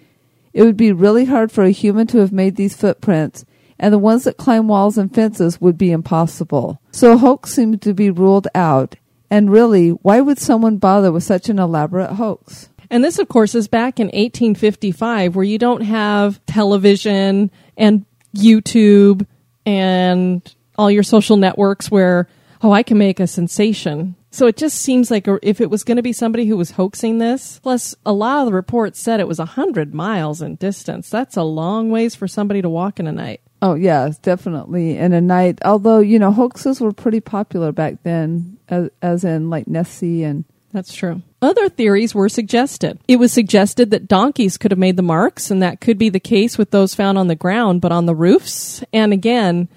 It 0.54 0.64
would 0.64 0.78
be 0.78 0.92
really 0.92 1.26
hard 1.26 1.52
for 1.52 1.64
a 1.64 1.70
human 1.70 2.08
to 2.08 2.18
have 2.18 2.32
made 2.32 2.56
these 2.56 2.76
footprints, 2.76 3.46
and 3.78 3.94
the 3.94 4.00
ones 4.00 4.24
that 4.24 4.38
climb 4.38 4.68
walls 4.68 4.98
and 4.98 5.14
fences 5.14 5.62
would 5.62 5.78
be 5.78 5.92
impossible. 5.92 6.82
So 6.92 7.14
a 7.14 7.18
hoax 7.18 7.52
seemed 7.52 7.82
to 7.84 7.94
be 7.94 8.10
ruled 8.10 8.48
out, 8.56 8.96
and 9.30 9.52
really, 9.52 9.90
why 9.90 10.22
would 10.22 10.40
someone 10.40 10.78
bother 10.78 11.12
with 11.12 11.24
such 11.24 11.50
an 11.50 11.60
elaborate 11.60 12.14
hoax? 12.14 12.70
And 12.90 13.04
this, 13.04 13.20
of 13.20 13.28
course, 13.28 13.54
is 13.54 13.68
back 13.68 14.00
in 14.00 14.08
1855, 14.08 15.36
where 15.36 15.46
you 15.46 15.60
don't 15.60 15.82
have 15.82 16.44
television 16.48 17.52
and 17.78 18.06
YouTube 18.36 19.28
and 19.66 20.56
all 20.78 20.90
your 20.90 21.04
social 21.04 21.38
networks 21.38 21.92
where, 21.92 22.28
oh, 22.62 22.72
I 22.72 22.84
can 22.84 22.98
make 22.98 23.20
a 23.20 23.28
sensation. 23.28 24.16
So 24.32 24.46
it 24.46 24.58
just 24.58 24.80
seems 24.80 25.10
like 25.10 25.28
if 25.42 25.60
it 25.60 25.72
was 25.72 25.84
going 25.84 25.98
to 25.98 26.04
be 26.04 26.14
somebody 26.14 26.46
who 26.46 26.56
was 26.56 26.72
hoaxing 26.72 27.18
this, 27.18 27.60
plus 27.60 27.96
a 28.06 28.14
lot 28.14 28.42
of 28.42 28.46
the 28.46 28.54
reports 28.54 29.00
said 29.00 29.20
it 29.20 29.28
was 29.28 29.40
100 29.40 29.94
miles 29.94 30.42
in 30.42 30.56
distance. 30.56 31.10
That's 31.10 31.36
a 31.36 31.44
long 31.44 31.90
ways 31.90 32.16
for 32.16 32.28
somebody 32.28 32.62
to 32.62 32.70
walk 32.70 33.00
in 33.00 33.08
a 33.08 33.12
night. 33.12 33.42
Oh, 33.62 33.74
yeah, 33.74 34.12
definitely 34.22 34.98
in 34.98 35.14
a 35.14 35.20
night. 35.20 35.60
Although, 35.66 36.00
you 36.00 36.20
know, 36.20 36.32
hoaxes 36.32 36.80
were 36.80 36.94
pretty 36.94 37.20
popular 37.20 37.72
back 37.72 38.04
then, 38.04 38.59
as, 38.70 38.90
as 39.02 39.24
in 39.24 39.50
like 39.50 39.68
Nessie 39.68 40.24
and. 40.24 40.46
That's 40.72 40.94
true. 40.94 41.24
Other 41.42 41.68
theories 41.68 42.14
were 42.14 42.30
suggested. 42.30 43.00
It 43.08 43.16
was 43.16 43.34
suggested 43.34 43.90
that 43.90 44.08
donkeys 44.08 44.58
could 44.58 44.70
have 44.70 44.78
made 44.78 44.98
the 44.98 45.02
marks, 45.02 45.50
and 45.50 45.64
that 45.64 45.82
could 45.82 45.98
be 45.98 46.10
the 46.10 46.20
case 46.20 46.60
with 46.60 46.70
those 46.70 46.94
found 46.94 47.18
on 47.18 47.28
the 47.28 47.36
ground, 47.36 47.82
but 47.82 47.92
on 47.92 48.06
the 48.06 48.14
roofs. 48.14 48.84
And 48.94 49.12
again, 49.12 49.68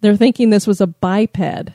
they're 0.00 0.16
thinking 0.16 0.48
this 0.48 0.66
was 0.66 0.80
a 0.80 0.86
biped, 0.86 1.72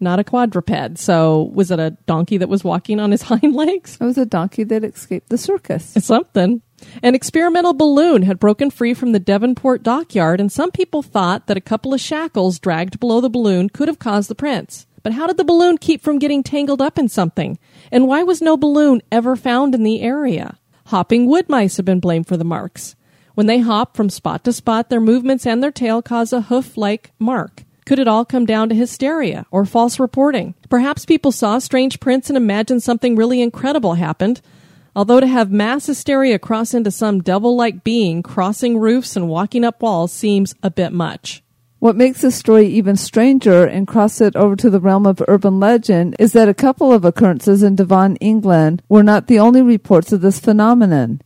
not 0.00 0.18
a 0.18 0.24
quadruped. 0.24 0.98
So 0.98 1.50
was 1.54 1.70
it 1.70 1.78
a 1.78 1.90
donkey 2.06 2.38
that 2.38 2.48
was 2.48 2.64
walking 2.64 2.98
on 2.98 3.12
his 3.12 3.22
hind 3.30 3.54
legs? 3.54 3.98
It 4.00 4.04
was 4.04 4.18
a 4.18 4.26
donkey 4.26 4.64
that 4.64 4.82
escaped 4.82 5.28
the 5.28 5.38
circus. 5.38 5.94
Something. 6.04 6.62
An 7.02 7.14
experimental 7.14 7.74
balloon 7.74 8.22
had 8.22 8.38
broken 8.38 8.70
free 8.70 8.94
from 8.94 9.12
the 9.12 9.18
Devonport 9.18 9.82
dockyard, 9.82 10.40
and 10.40 10.50
some 10.50 10.70
people 10.70 11.02
thought 11.02 11.46
that 11.46 11.56
a 11.56 11.60
couple 11.60 11.92
of 11.92 12.00
shackles 12.00 12.58
dragged 12.58 13.00
below 13.00 13.20
the 13.20 13.30
balloon 13.30 13.68
could 13.68 13.88
have 13.88 13.98
caused 13.98 14.30
the 14.30 14.34
prints. 14.34 14.86
But 15.02 15.12
how 15.12 15.26
did 15.26 15.36
the 15.36 15.44
balloon 15.44 15.78
keep 15.78 16.02
from 16.02 16.18
getting 16.18 16.42
tangled 16.42 16.80
up 16.80 16.98
in 16.98 17.08
something? 17.08 17.58
And 17.90 18.06
why 18.06 18.22
was 18.22 18.42
no 18.42 18.56
balloon 18.56 19.02
ever 19.10 19.36
found 19.36 19.74
in 19.74 19.82
the 19.82 20.00
area? 20.00 20.58
Hopping 20.86 21.26
wood 21.26 21.48
mice 21.48 21.76
have 21.76 21.86
been 21.86 22.00
blamed 22.00 22.26
for 22.26 22.36
the 22.36 22.44
marks. 22.44 22.96
When 23.34 23.46
they 23.46 23.60
hop 23.60 23.96
from 23.96 24.10
spot 24.10 24.44
to 24.44 24.52
spot, 24.52 24.90
their 24.90 25.00
movements 25.00 25.46
and 25.46 25.62
their 25.62 25.70
tail 25.70 26.02
cause 26.02 26.32
a 26.32 26.42
hoof 26.42 26.76
like 26.76 27.12
mark. 27.18 27.64
Could 27.86 27.98
it 27.98 28.08
all 28.08 28.24
come 28.24 28.46
down 28.46 28.68
to 28.68 28.74
hysteria 28.74 29.46
or 29.50 29.64
false 29.64 30.00
reporting? 30.00 30.54
Perhaps 30.68 31.06
people 31.06 31.32
saw 31.32 31.58
strange 31.58 32.00
prints 32.00 32.28
and 32.28 32.36
imagined 32.36 32.82
something 32.82 33.16
really 33.16 33.40
incredible 33.40 33.94
happened, 33.94 34.42
Although 34.98 35.20
to 35.20 35.28
have 35.28 35.52
mass 35.52 35.86
hysteria 35.86 36.40
cross 36.40 36.74
into 36.74 36.90
some 36.90 37.22
devil 37.22 37.54
like 37.54 37.84
being 37.84 38.20
crossing 38.20 38.78
roofs 38.78 39.14
and 39.14 39.28
walking 39.28 39.62
up 39.62 39.80
walls 39.80 40.10
seems 40.10 40.56
a 40.60 40.72
bit 40.72 40.92
much. 40.92 41.40
What 41.80 41.94
makes 41.94 42.22
this 42.22 42.34
story 42.34 42.66
even 42.66 42.96
stranger 42.96 43.64
and 43.64 43.86
cross 43.86 44.20
it 44.20 44.34
over 44.34 44.56
to 44.56 44.68
the 44.68 44.80
realm 44.80 45.06
of 45.06 45.22
urban 45.28 45.60
legend 45.60 46.16
is 46.18 46.32
that 46.32 46.48
a 46.48 46.54
couple 46.54 46.92
of 46.92 47.04
occurrences 47.04 47.62
in 47.62 47.76
Devon, 47.76 48.16
England 48.16 48.82
were 48.88 49.04
not 49.04 49.28
the 49.28 49.38
only 49.38 49.62
reports 49.62 50.10
of 50.12 50.20
this 50.20 50.40
phenomenon. 50.40 51.20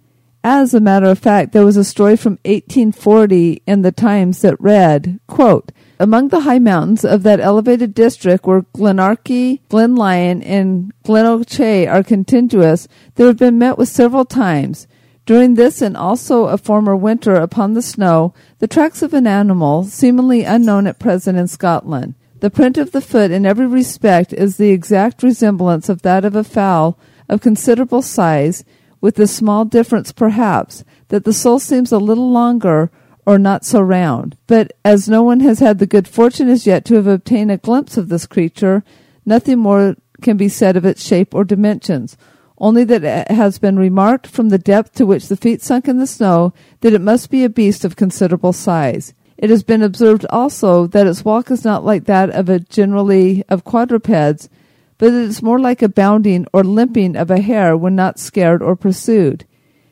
As 0.44 0.74
a 0.74 0.80
matter 0.80 1.06
of 1.06 1.18
fact, 1.18 1.52
there 1.52 1.64
was 1.64 1.78
a 1.78 1.84
story 1.84 2.16
from 2.16 2.32
1840 2.44 3.62
in 3.66 3.80
the 3.80 3.92
Times 3.92 4.42
that 4.42 4.60
read, 4.60 5.20
quote, 5.26 5.72
among 5.98 6.28
the 6.28 6.40
high 6.40 6.58
mountains 6.58 7.04
of 7.04 7.22
that 7.22 7.40
elevated 7.40 7.94
district 7.94 8.44
where 8.44 8.62
Glenorchy, 8.74 9.60
Glenlyon, 9.70 10.42
and 10.44 10.92
Glenochay 11.04 11.90
are 11.90 12.02
contiguous, 12.02 12.88
there 13.14 13.28
have 13.28 13.38
been 13.38 13.56
met 13.56 13.78
with 13.78 13.88
several 13.88 14.26
times. 14.26 14.86
During 15.24 15.54
this 15.54 15.80
and 15.80 15.96
also 15.96 16.46
a 16.46 16.58
former 16.58 16.96
winter 16.96 17.34
upon 17.34 17.74
the 17.74 17.82
snow, 17.82 18.34
the 18.58 18.66
tracks 18.66 19.02
of 19.02 19.14
an 19.14 19.26
animal, 19.26 19.84
seemingly 19.84 20.42
unknown 20.42 20.86
at 20.86 20.98
present 20.98 21.38
in 21.38 21.46
Scotland. 21.46 22.14
The 22.40 22.50
print 22.50 22.76
of 22.76 22.90
the 22.90 23.00
foot 23.00 23.30
in 23.30 23.46
every 23.46 23.68
respect 23.68 24.32
is 24.32 24.56
the 24.56 24.70
exact 24.70 25.22
resemblance 25.22 25.88
of 25.88 26.02
that 26.02 26.24
of 26.24 26.34
a 26.34 26.42
fowl 26.42 26.98
of 27.28 27.40
considerable 27.40 28.02
size, 28.02 28.64
with 29.00 29.14
the 29.14 29.28
small 29.28 29.64
difference, 29.64 30.10
perhaps, 30.10 30.84
that 31.08 31.24
the 31.24 31.32
sole 31.32 31.60
seems 31.60 31.92
a 31.92 31.98
little 31.98 32.30
longer 32.30 32.90
or 33.24 33.38
not 33.38 33.64
so 33.64 33.80
round. 33.80 34.36
But 34.48 34.72
as 34.84 35.08
no 35.08 35.22
one 35.22 35.40
has 35.40 35.60
had 35.60 35.78
the 35.78 35.86
good 35.86 36.08
fortune 36.08 36.48
as 36.48 36.66
yet 36.66 36.84
to 36.86 36.96
have 36.96 37.06
obtained 37.06 37.52
a 37.52 37.58
glimpse 37.58 37.96
of 37.96 38.08
this 38.08 38.26
creature, 38.26 38.82
nothing 39.24 39.60
more 39.60 39.94
can 40.20 40.36
be 40.36 40.48
said 40.48 40.76
of 40.76 40.84
its 40.84 41.04
shape 41.04 41.34
or 41.34 41.44
dimensions, 41.44 42.16
only 42.62 42.84
that 42.84 43.02
it 43.02 43.34
has 43.34 43.58
been 43.58 43.76
remarked 43.76 44.26
from 44.26 44.48
the 44.48 44.56
depth 44.56 44.94
to 44.94 45.04
which 45.04 45.26
the 45.26 45.36
feet 45.36 45.60
sunk 45.60 45.88
in 45.88 45.98
the 45.98 46.06
snow 46.06 46.54
that 46.80 46.94
it 46.94 47.00
must 47.00 47.28
be 47.28 47.42
a 47.42 47.50
beast 47.50 47.84
of 47.84 47.96
considerable 47.96 48.52
size. 48.52 49.12
It 49.36 49.50
has 49.50 49.64
been 49.64 49.82
observed 49.82 50.24
also 50.30 50.86
that 50.86 51.08
its 51.08 51.24
walk 51.24 51.50
is 51.50 51.64
not 51.64 51.84
like 51.84 52.04
that 52.04 52.30
of 52.30 52.48
a 52.48 52.60
generally 52.60 53.42
of 53.48 53.64
quadrupeds, 53.64 54.48
but 54.96 55.08
it 55.08 55.14
is 55.14 55.42
more 55.42 55.58
like 55.58 55.82
a 55.82 55.88
bounding 55.88 56.46
or 56.52 56.62
limping 56.62 57.16
of 57.16 57.32
a 57.32 57.40
hare 57.40 57.76
when 57.76 57.96
not 57.96 58.20
scared 58.20 58.62
or 58.62 58.76
pursued. 58.76 59.44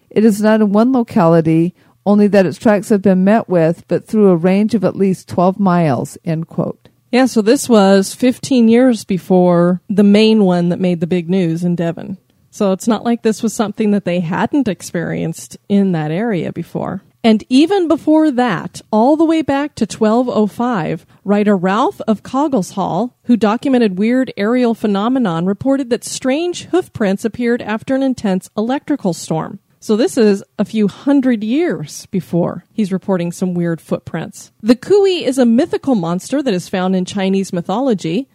It 0.09 0.25
is 0.25 0.41
not 0.41 0.61
in 0.61 0.71
one 0.71 0.93
locality 0.93 1.75
only 2.07 2.29
that 2.29 2.47
its 2.47 2.59
tracks 2.59 2.89
have 2.91 3.03
been 3.03 3.25
met 3.25 3.49
with, 3.49 3.85
but 3.89 4.07
through 4.07 4.29
a 4.29 4.37
range 4.37 4.75
of 4.75 4.85
at 4.85 4.97
least 4.97 5.29
12 5.29 5.59
miles, 5.59 6.17
end 6.25 6.47
quote. 6.47 6.89
Yeah, 7.11 7.27
so 7.27 7.43
this 7.43 7.69
was 7.69 8.15
15 8.15 8.69
years 8.69 9.05
before 9.05 9.83
the 9.89 10.05
main 10.05 10.45
one 10.45 10.69
that 10.69 10.79
made 10.79 11.01
the 11.01 11.09
big 11.09 11.29
news 11.29 11.65
in 11.65 11.75
Devon. 11.75 12.17
So 12.51 12.73
it's 12.73 12.89
not 12.89 13.05
like 13.05 13.23
this 13.23 13.43
was 13.43 13.53
something 13.53 13.93
that 13.93 14.05
they 14.05 14.21
hadn't 14.21 14.69
experienced 14.69 15.57
in 15.69 15.93
that 15.93 16.11
area 16.11 16.53
before. 16.53 17.03
And 17.23 17.45
even 17.49 17.87
before 17.87 18.31
that, 18.31 18.81
all 18.91 19.17
the 19.17 19.27
way 19.27 19.43
back 19.43 19.75
to 19.77 19.85
1205, 19.85 21.05
writer 21.23 21.57
Ralph 21.57 22.01
of 22.09 22.23
Coggeshall, 22.23 23.13
who 23.25 23.37
documented 23.37 23.99
weird 23.99 24.33
aerial 24.39 24.75
phenomenon, 24.75 25.45
reported 25.45 25.91
that 25.91 26.03
strange 26.03 26.65
hoof 26.65 26.93
prints 26.95 27.25
appeared 27.25 27.61
after 27.61 27.95
an 27.95 28.03
intense 28.03 28.49
electrical 28.57 29.13
storm. 29.13 29.59
So 29.83 29.97
this 29.97 30.19
is 30.19 30.45
a 30.59 30.65
few 30.65 30.89
hundred 30.89 31.43
years 31.45 32.07
before 32.07 32.65
he's 32.73 32.93
reporting 32.93 33.33
some 33.33 33.55
weird 33.55 33.81
footprints. 33.81 34.53
The 34.63 34.77
Kui 34.77 35.25
is 35.25 35.39
a 35.39 35.47
mythical 35.47 35.95
monster 35.95 36.43
that 36.43 36.53
is 36.53 36.69
found 36.69 36.95
in 36.97 37.07
Chinese 37.07 37.53
mythology. 37.53 38.29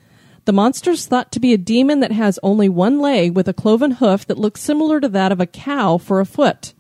The 0.46 0.54
monster's 0.54 1.08
thought 1.08 1.32
to 1.32 1.40
be 1.40 1.54
a 1.54 1.58
demon 1.58 2.02
that 2.02 2.12
has 2.12 2.40
only 2.44 2.70
one 2.70 3.00
leg 3.00 3.36
with 3.36 3.48
a 3.48 3.54
cloven 3.54 3.92
hoof 3.92 4.28
that 4.28 4.38
looks 4.38 4.62
similar 4.62 5.00
to 5.00 5.10
that 5.10 5.32
of 5.32 5.42
a 5.42 5.48
cow 5.48 5.98
for 5.98 6.20
a 6.20 6.26
foot. 6.26 6.74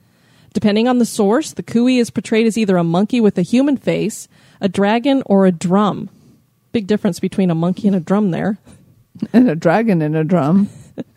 Depending 0.53 0.87
on 0.87 0.99
the 0.99 1.05
source, 1.05 1.51
the 1.51 1.63
Kui 1.63 1.97
is 1.97 2.11
portrayed 2.11 2.45
as 2.45 2.57
either 2.57 2.77
a 2.77 2.83
monkey 2.83 3.19
with 3.19 3.37
a 3.37 3.41
human 3.41 3.75
face, 3.75 4.27
a 4.61 4.69
dragon, 4.69 5.23
or 5.25 5.45
a 5.45 5.51
drum. 5.51 6.09
Big 6.71 6.85
difference 6.85 7.19
between 7.19 7.49
a 7.49 7.55
monkey 7.55 7.87
and 7.87 7.95
a 7.95 7.99
drum 7.99 8.31
there. 8.31 8.59
And 9.33 9.49
a 9.49 9.55
dragon 9.55 10.01
and 10.01 10.15
a 10.15 10.23
drum. 10.23 10.69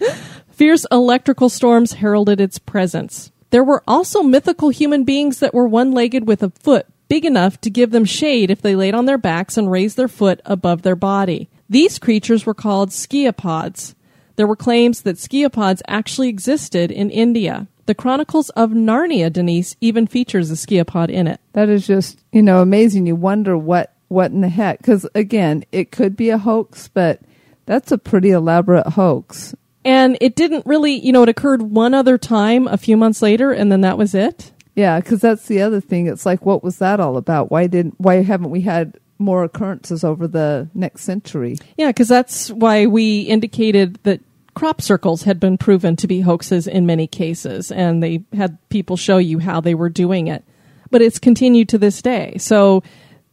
Fierce 0.51 0.87
electrical 0.91 1.51
storms 1.51 1.95
heralded 1.95 2.41
its 2.41 2.59
presence. 2.59 3.31
There 3.51 3.65
were 3.65 3.85
also 3.87 4.23
mythical 4.23 4.71
human 4.71 5.05
beings 5.05 5.41
that 5.41 5.55
were 5.55 5.69
one 5.69 5.93
legged 5.93 6.27
with 6.27 6.43
a 6.43 6.51
foot 6.51 6.87
big 7.09 7.25
enough 7.25 7.61
to 7.61 7.71
give 7.71 7.91
them 7.91 8.05
shade 8.05 8.51
if 8.51 8.63
they 8.63 8.75
laid 8.75 8.95
on 8.95 9.07
their 9.07 9.19
backs 9.19 9.57
and 9.57 9.71
raised 9.71 9.97
their 9.97 10.09
foot 10.09 10.41
above 10.45 10.83
their 10.83 10.97
body. 10.97 11.49
These 11.68 11.98
creatures 11.98 12.46
were 12.46 12.54
called 12.54 12.90
sciapods. 12.90 13.94
There 14.37 14.46
were 14.46 14.57
claims 14.57 15.02
that 15.02 15.16
sciapods 15.16 15.83
actually 15.87 16.28
existed 16.28 16.90
in 16.90 17.11
India. 17.11 17.66
The 17.87 17.94
Chronicles 17.94 18.50
of 18.50 18.70
Narnia, 18.70 19.33
Denise, 19.33 19.76
even 19.81 20.07
features 20.07 20.50
a 20.50 20.54
sciapod 20.54 21.11
in 21.11 21.26
it. 21.26 21.40
That 21.54 21.68
is 21.68 21.87
just, 21.87 22.22
you 22.33 22.42
know, 22.42 22.61
amazing. 22.61 23.07
You 23.07 23.16
wonder 23.16 23.57
what, 23.57 23.94
what 24.09 24.31
in 24.31 24.42
the 24.42 24.48
heck. 24.48 24.78
Because, 24.78 25.07
again, 25.14 25.64
it 25.72 25.90
could 25.90 26.16
be 26.16 26.31
a 26.31 26.38
hoax, 26.38 26.88
but 26.88 27.20
that's 27.66 27.90
a 27.90 27.98
pretty 27.98 28.31
elaborate 28.31 28.87
hoax. 28.88 29.54
And 29.85 30.18
it 30.20 30.37
didn't 30.37 30.66
really, 30.66 30.92
you 30.92 31.12
know, 31.12 31.22
it 31.22 31.28
occurred 31.28 31.62
one 31.62 31.94
other 31.94 32.18
time 32.18 32.66
a 32.68 32.76
few 32.76 32.96
months 32.96 33.22
later, 33.22 33.52
and 33.52 33.72
then 33.72 33.81
that 33.81 33.96
was 33.96 34.14
it. 34.14 34.52
Yeah, 34.74 35.00
because 35.00 35.20
that's 35.20 35.46
the 35.46 35.62
other 35.62 35.81
thing. 35.81 36.07
It's 36.07 36.26
like, 36.26 36.44
what 36.44 36.62
was 36.62 36.78
that 36.78 37.00
all 37.00 37.16
about? 37.16 37.50
Why 37.50 37.66
didn't? 37.66 37.94
Why 37.98 38.22
haven't 38.22 38.50
we 38.50 38.61
had 38.61 38.98
more 39.18 39.44
occurrences 39.44 40.04
over 40.04 40.26
the 40.28 40.68
next 40.74 41.02
century? 41.02 41.57
Yeah, 41.76 41.88
because 41.88 42.09
that's 42.09 42.50
why 42.50 42.87
we 42.87 43.22
indicated 43.22 43.98
that 44.04 44.20
crop 44.54 44.81
circles 44.81 45.22
had 45.22 45.38
been 45.38 45.57
proven 45.59 45.96
to 45.96 46.07
be 46.07 46.20
hoaxes 46.20 46.66
in 46.66 46.87
many 46.87 47.07
cases, 47.07 47.70
and 47.70 48.02
they 48.02 48.24
had 48.33 48.59
people 48.70 48.96
show 48.96 49.18
you 49.18 49.38
how 49.38 49.61
they 49.61 49.74
were 49.74 49.88
doing 49.88 50.26
it. 50.26 50.44
But 50.90 51.02
it's 51.02 51.18
continued 51.18 51.68
to 51.70 51.78
this 51.78 52.00
day. 52.00 52.37
So 52.38 52.83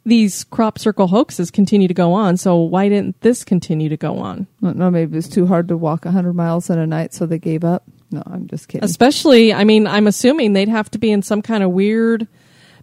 these 0.05 0.43
crop 0.43 0.77
circle 0.77 1.07
hoaxes 1.07 1.49
continue 1.49 1.87
to 1.87 1.93
go 1.93 2.13
on. 2.13 2.37
So 2.37 2.57
why 2.57 2.89
didn't 2.89 3.19
this 3.21 3.43
continue 3.43 3.89
to 3.89 3.97
go 3.97 4.17
on? 4.19 4.45
I 4.61 4.67
don't 4.67 4.77
know. 4.77 4.91
Maybe 4.91 5.17
it's 5.17 5.27
too 5.27 5.47
hard 5.47 5.67
to 5.69 5.77
walk 5.77 6.05
100 6.05 6.33
miles 6.33 6.69
in 6.69 6.77
a 6.77 6.85
night, 6.85 7.13
so 7.13 7.25
they 7.25 7.39
gave 7.39 7.63
up. 7.63 7.83
No, 8.11 8.21
I'm 8.25 8.47
just 8.47 8.67
kidding. 8.67 8.85
Especially, 8.85 9.53
I 9.53 9.63
mean, 9.63 9.87
I'm 9.87 10.05
assuming 10.05 10.53
they'd 10.53 10.69
have 10.69 10.91
to 10.91 10.99
be 10.99 11.11
in 11.11 11.23
some 11.23 11.41
kind 11.41 11.63
of 11.63 11.71
weird. 11.71 12.27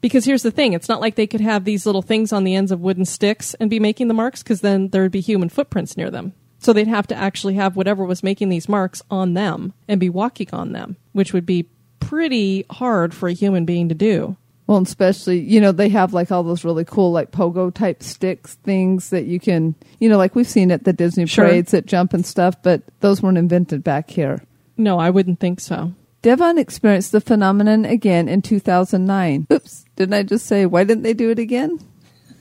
Because 0.03 0.27
here's 0.27 0.43
the 0.43 0.51
thing 0.51 0.75
it's 0.75 0.89
not 0.89 1.01
like 1.01 1.15
they 1.15 1.27
could 1.27 1.41
have 1.41 1.65
these 1.65 1.87
little 1.87 2.03
things 2.03 2.33
on 2.33 2.45
the 2.45 2.55
ends 2.55 2.71
of 2.73 2.81
wooden 2.81 3.07
sticks 3.07 3.55
and 3.55 3.71
be 3.71 3.81
making 3.81 4.09
the 4.09 4.15
marks, 4.15 4.43
because 4.43 4.61
then 4.61 4.89
there 4.89 5.03
would 5.03 5.13
be 5.13 5.21
human 5.21 5.49
footprints 5.49 5.97
near 5.97 6.11
them. 6.11 6.35
So 6.59 6.73
they'd 6.73 6.87
have 6.89 7.07
to 7.07 7.15
actually 7.17 7.55
have 7.55 7.77
whatever 7.77 8.05
was 8.05 8.23
making 8.23 8.49
these 8.51 8.69
marks 8.69 9.03
on 9.11 9.35
them 9.35 9.73
and 9.89 9.99
be 9.99 10.11
walking 10.11 10.49
on 10.53 10.73
them, 10.73 10.97
which 11.13 11.33
would 11.33 11.47
be 11.47 11.69
pretty 11.99 12.67
hard 12.71 13.15
for 13.15 13.29
a 13.29 13.33
human 13.33 13.65
being 13.65 13.89
to 13.89 13.95
do. 13.95 14.37
Well, 14.67 14.79
and 14.79 14.87
especially, 14.87 15.41
you 15.41 15.61
know, 15.61 15.73
they 15.73 15.89
have 15.89 16.13
like 16.13 16.31
all 16.31 16.43
those 16.43 16.65
really 16.65 16.85
cool, 16.85 17.11
like 17.11 17.33
pogo 17.33 17.73
type 17.73 18.03
sticks 18.03 18.55
things 18.57 19.11
that 19.11 19.25
you 19.25 19.41
can, 19.41 19.75
you 19.99 20.09
know, 20.09 20.19
like 20.19 20.35
we've 20.37 20.49
seen 20.49 20.71
at 20.71 20.85
the 20.85 20.93
Disney 20.93 21.27
Sure. 21.27 21.47
parades 21.47 21.73
that 21.73 21.87
jump 21.87 22.13
and 22.13 22.25
stuff, 22.25 22.55
but 22.63 22.83
those 23.01 23.23
weren't 23.23 23.39
invented 23.39 23.83
back 23.83 24.11
here. 24.11 24.43
No, 24.77 24.99
I 24.99 25.11
wouldn't 25.11 25.41
think 25.41 25.61
so. 25.61 25.93
Devon 26.23 26.57
experienced 26.57 27.13
the 27.13 27.21
phenomenon 27.21 27.85
again 27.85 28.29
in 28.29 28.43
2009. 28.43 29.49
Oops, 29.53 29.85
didn't 29.97 30.15
I 30.15 30.23
just 30.23 30.47
say, 30.47 30.67
why 30.67 30.85
didn't 30.85 31.03
they 31.03 31.15
do 31.15 31.31
it 31.31 31.39
again? 31.39 31.81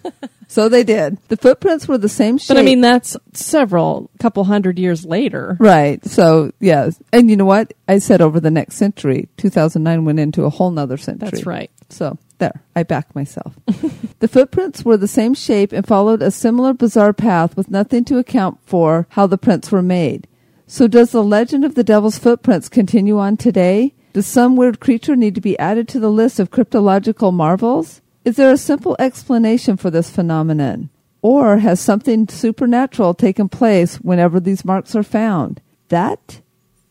so 0.47 0.69
they 0.69 0.83
did. 0.83 1.17
The 1.27 1.37
footprints 1.37 1.87
were 1.87 1.97
the 1.97 2.09
same 2.09 2.37
shape. 2.37 2.49
But 2.49 2.57
I 2.57 2.63
mean, 2.63 2.81
that's 2.81 3.17
several, 3.33 4.09
couple 4.19 4.43
hundred 4.43 4.77
years 4.77 5.03
later. 5.05 5.57
Right. 5.59 6.03
So, 6.05 6.51
yes. 6.59 7.01
And 7.11 7.29
you 7.29 7.37
know 7.37 7.45
what? 7.45 7.73
I 7.87 7.97
said 7.99 8.21
over 8.21 8.39
the 8.39 8.51
next 8.51 8.75
century. 8.75 9.29
2009 9.37 10.05
went 10.05 10.19
into 10.19 10.45
a 10.45 10.49
whole 10.49 10.71
nother 10.71 10.97
century. 10.97 11.29
That's 11.29 11.45
right. 11.45 11.71
So, 11.89 12.17
there. 12.37 12.63
I 12.75 12.83
back 12.83 13.15
myself. 13.15 13.55
the 14.19 14.27
footprints 14.27 14.83
were 14.83 14.97
the 14.97 15.07
same 15.07 15.33
shape 15.33 15.71
and 15.71 15.87
followed 15.87 16.21
a 16.21 16.31
similar 16.31 16.73
bizarre 16.73 17.13
path 17.13 17.57
with 17.57 17.69
nothing 17.69 18.05
to 18.05 18.17
account 18.17 18.59
for 18.65 19.07
how 19.11 19.27
the 19.27 19.37
prints 19.37 19.71
were 19.71 19.81
made. 19.81 20.27
So, 20.71 20.87
does 20.87 21.11
the 21.11 21.21
legend 21.21 21.65
of 21.65 21.75
the 21.75 21.83
devil's 21.83 22.17
footprints 22.17 22.69
continue 22.69 23.19
on 23.19 23.35
today? 23.35 23.93
Does 24.13 24.25
some 24.25 24.55
weird 24.55 24.79
creature 24.79 25.17
need 25.17 25.35
to 25.35 25.41
be 25.41 25.59
added 25.59 25.85
to 25.89 25.99
the 25.99 26.09
list 26.09 26.39
of 26.39 26.49
cryptological 26.49 27.33
marvels? 27.33 27.99
Is 28.23 28.37
there 28.37 28.53
a 28.53 28.57
simple 28.57 28.95
explanation 28.97 29.75
for 29.75 29.89
this 29.89 30.09
phenomenon? 30.09 30.89
Or 31.21 31.57
has 31.57 31.81
something 31.81 32.25
supernatural 32.29 33.13
taken 33.13 33.49
place 33.49 33.97
whenever 33.97 34.39
these 34.39 34.63
marks 34.63 34.95
are 34.95 35.03
found? 35.03 35.59
That 35.89 36.39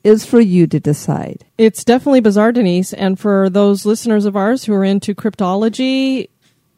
is 0.05 0.27
for 0.27 0.41
you 0.41 0.67
to 0.67 0.79
decide. 0.79 1.47
It's 1.57 1.83
definitely 1.83 2.21
bizarre, 2.21 2.53
Denise. 2.53 2.93
And 2.93 3.19
for 3.19 3.49
those 3.49 3.87
listeners 3.87 4.27
of 4.27 4.37
ours 4.37 4.67
who 4.67 4.75
are 4.75 4.85
into 4.85 5.15
cryptology 5.15 6.29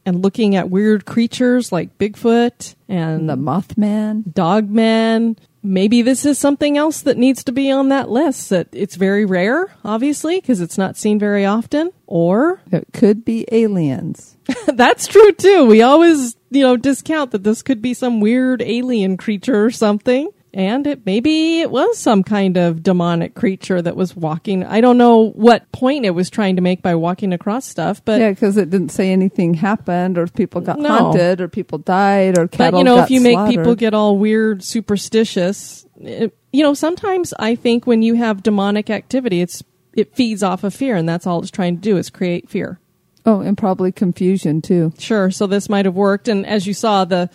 and 0.04 0.22
looking 0.22 0.56
at 0.56 0.70
weird 0.70 1.04
creatures 1.04 1.72
like 1.72 1.98
Bigfoot 1.98 2.74
and 2.88 3.28
the 3.28 3.36
Mothman? 3.36 4.32
Dogman. 4.32 5.36
maybe 5.62 6.02
this 6.02 6.24
is 6.24 6.38
something 6.38 6.76
else 6.76 7.02
that 7.02 7.16
needs 7.16 7.44
to 7.44 7.52
be 7.52 7.70
on 7.70 7.88
that 7.90 8.10
list. 8.10 8.50
That 8.50 8.68
it's 8.72 8.96
very 8.96 9.24
rare, 9.24 9.72
obviously, 9.84 10.40
because 10.40 10.60
it's 10.60 10.78
not 10.78 10.96
seen 10.96 11.18
very 11.18 11.44
often. 11.44 11.90
Or 12.06 12.60
It 12.70 12.88
could 12.92 13.24
be 13.24 13.46
aliens. 13.52 14.36
that's 14.66 15.06
true 15.06 15.32
too. 15.32 15.66
We 15.66 15.82
always, 15.82 16.36
you 16.50 16.62
know, 16.62 16.76
discount 16.76 17.30
that 17.30 17.44
this 17.44 17.62
could 17.62 17.80
be 17.80 17.94
some 17.94 18.20
weird 18.20 18.60
alien 18.60 19.16
creature 19.16 19.64
or 19.64 19.70
something. 19.70 20.28
And 20.54 20.86
it 20.86 21.06
maybe 21.06 21.60
it 21.60 21.70
was 21.70 21.96
some 21.98 22.22
kind 22.22 22.58
of 22.58 22.82
demonic 22.82 23.34
creature 23.34 23.80
that 23.80 23.96
was 23.96 24.14
walking. 24.14 24.64
I 24.64 24.82
don't 24.82 24.98
know 24.98 25.30
what 25.30 25.72
point 25.72 26.04
it 26.04 26.10
was 26.10 26.28
trying 26.28 26.56
to 26.56 26.62
make 26.62 26.82
by 26.82 26.94
walking 26.94 27.32
across 27.32 27.64
stuff, 27.64 28.04
but 28.04 28.20
yeah, 28.20 28.30
because 28.30 28.58
it 28.58 28.68
didn't 28.68 28.90
say 28.90 29.12
anything 29.12 29.54
happened, 29.54 30.18
or 30.18 30.26
people 30.26 30.60
got 30.60 30.78
No. 30.78 30.90
haunted, 30.90 31.40
or 31.40 31.48
people 31.48 31.78
died, 31.78 32.36
or 32.38 32.48
cattle. 32.48 32.72
but 32.72 32.78
you 32.78 32.84
know, 32.84 32.98
if 33.02 33.10
you 33.10 33.22
make 33.22 33.38
people 33.48 33.74
get 33.74 33.94
all 33.94 34.18
weird, 34.18 34.62
superstitious, 34.62 35.86
it, 36.00 36.36
you 36.52 36.62
know, 36.62 36.74
sometimes 36.74 37.32
I 37.38 37.54
think 37.54 37.86
when 37.86 38.02
you 38.02 38.14
have 38.14 38.42
demonic 38.42 38.90
activity, 38.90 39.40
it's 39.40 39.62
it 39.94 40.14
feeds 40.14 40.42
off 40.42 40.64
of 40.64 40.74
fear, 40.74 40.96
and 40.96 41.08
that's 41.08 41.26
all 41.26 41.40
it's 41.40 41.50
trying 41.50 41.76
to 41.76 41.80
do 41.82 41.96
is 41.96 42.10
create 42.10 42.48
fear. 42.50 42.78
oh, 43.24 43.40
and 43.40 43.56
probably 43.56 43.92
confusion 43.92 44.60
too. 44.60 44.92
Sure. 44.98 45.30
So 45.30 45.46
this 45.46 45.68
might 45.68 45.84
have 45.84 45.94
worked. 45.94 46.28
And 46.28 46.44
as 46.44 46.66
you 46.66 46.74
saw, 46.74 47.04
the 47.04 47.30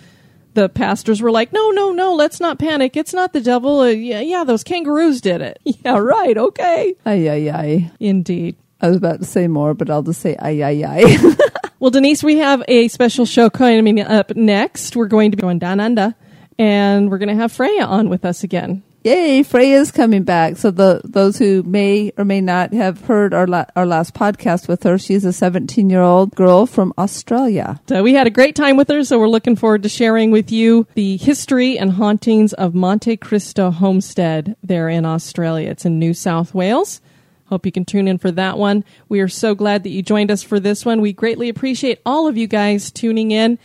the 0.57 0.67
pastors 0.69 1.21
were 1.21 1.29
like, 1.29 1.53
"No, 1.53 1.69
no, 1.69 1.91
no, 1.91 2.15
let's 2.15 2.39
not 2.39 2.57
panic. 2.57 2.97
It's 2.97 3.13
not 3.13 3.31
the 3.31 3.41
devil. 3.41 3.81
Uh, 3.81 3.89
yeah, 3.89 4.21
yeah, 4.21 4.43
those 4.43 4.63
kangaroos 4.63 5.21
did 5.21 5.39
it. 5.39 5.59
yeah, 5.63 5.97
right. 5.97 6.35
Okay. 6.35 6.95
Ay 7.05 7.29
ay 7.29 7.49
ay. 7.51 7.91
Indeed. 7.99 8.55
I 8.81 8.87
was 8.87 8.97
about 8.97 9.19
to 9.19 9.25
say 9.25 9.47
more, 9.47 9.75
but 9.75 9.91
I'll 9.91 10.01
just 10.01 10.19
say 10.19 10.35
ay 10.39 10.63
ay 10.63 10.83
ay. 10.83 11.35
Well, 11.79 11.91
Denise, 11.91 12.23
we 12.23 12.37
have 12.37 12.63
a 12.67 12.87
special 12.87 13.27
show 13.27 13.51
coming 13.51 14.01
up 14.01 14.35
next. 14.35 14.95
We're 14.95 15.05
going 15.05 15.29
to 15.29 15.37
be 15.37 15.41
going 15.41 15.59
down 15.59 15.79
under, 15.79 16.15
and 16.57 17.11
we're 17.11 17.19
going 17.19 17.29
to 17.29 17.35
have 17.35 17.51
Freya 17.51 17.85
on 17.85 18.09
with 18.09 18.25
us 18.25 18.43
again. 18.43 18.81
Yay, 19.07 19.41
Freya's 19.41 19.89
coming 19.89 20.23
back. 20.23 20.57
So 20.57 20.69
the 20.69 20.99
those 21.05 21.37
who 21.37 21.63
may 21.63 22.11
or 22.17 22.25
may 22.25 22.41
not 22.41 22.73
have 22.73 22.99
heard 22.99 23.33
our 23.33 23.47
la- 23.47 23.63
our 23.73 23.85
last 23.85 24.13
podcast 24.13 24.67
with 24.67 24.83
her, 24.83 24.97
she's 24.97 25.23
a 25.23 25.31
17 25.31 25.89
year 25.89 26.01
old 26.01 26.35
girl 26.35 26.65
from 26.65 26.93
Australia. 26.97 27.79
So 27.87 28.03
we 28.03 28.13
had 28.13 28.27
a 28.27 28.29
great 28.29 28.53
time 28.53 28.75
with 28.75 28.89
her, 28.89 29.05
so 29.05 29.17
we're 29.17 29.29
looking 29.29 29.55
forward 29.55 29.83
to 29.83 29.89
sharing 29.89 30.31
with 30.31 30.51
you 30.51 30.87
the 30.95 31.15
history 31.15 31.79
and 31.79 31.93
hauntings 31.93 32.51
of 32.51 32.75
Monte 32.75 33.15
Cristo 33.15 33.71
Homestead 33.71 34.57
there 34.61 34.89
in 34.89 35.05
Australia. 35.05 35.69
It's 35.69 35.85
in 35.85 35.99
New 35.99 36.13
South 36.13 36.53
Wales. 36.53 36.99
Hope 37.45 37.65
you 37.65 37.71
can 37.71 37.85
tune 37.85 38.09
in 38.09 38.17
for 38.17 38.31
that 38.31 38.57
one. 38.57 38.83
We 39.07 39.21
are 39.21 39.29
so 39.29 39.55
glad 39.55 39.83
that 39.83 39.91
you 39.91 40.01
joined 40.01 40.31
us 40.31 40.43
for 40.43 40.59
this 40.59 40.83
one. 40.83 40.99
We 40.99 41.13
greatly 41.13 41.47
appreciate 41.47 42.01
all 42.05 42.27
of 42.27 42.35
you 42.35 42.45
guys 42.45 42.91
tuning 42.91 43.31
in. 43.31 43.57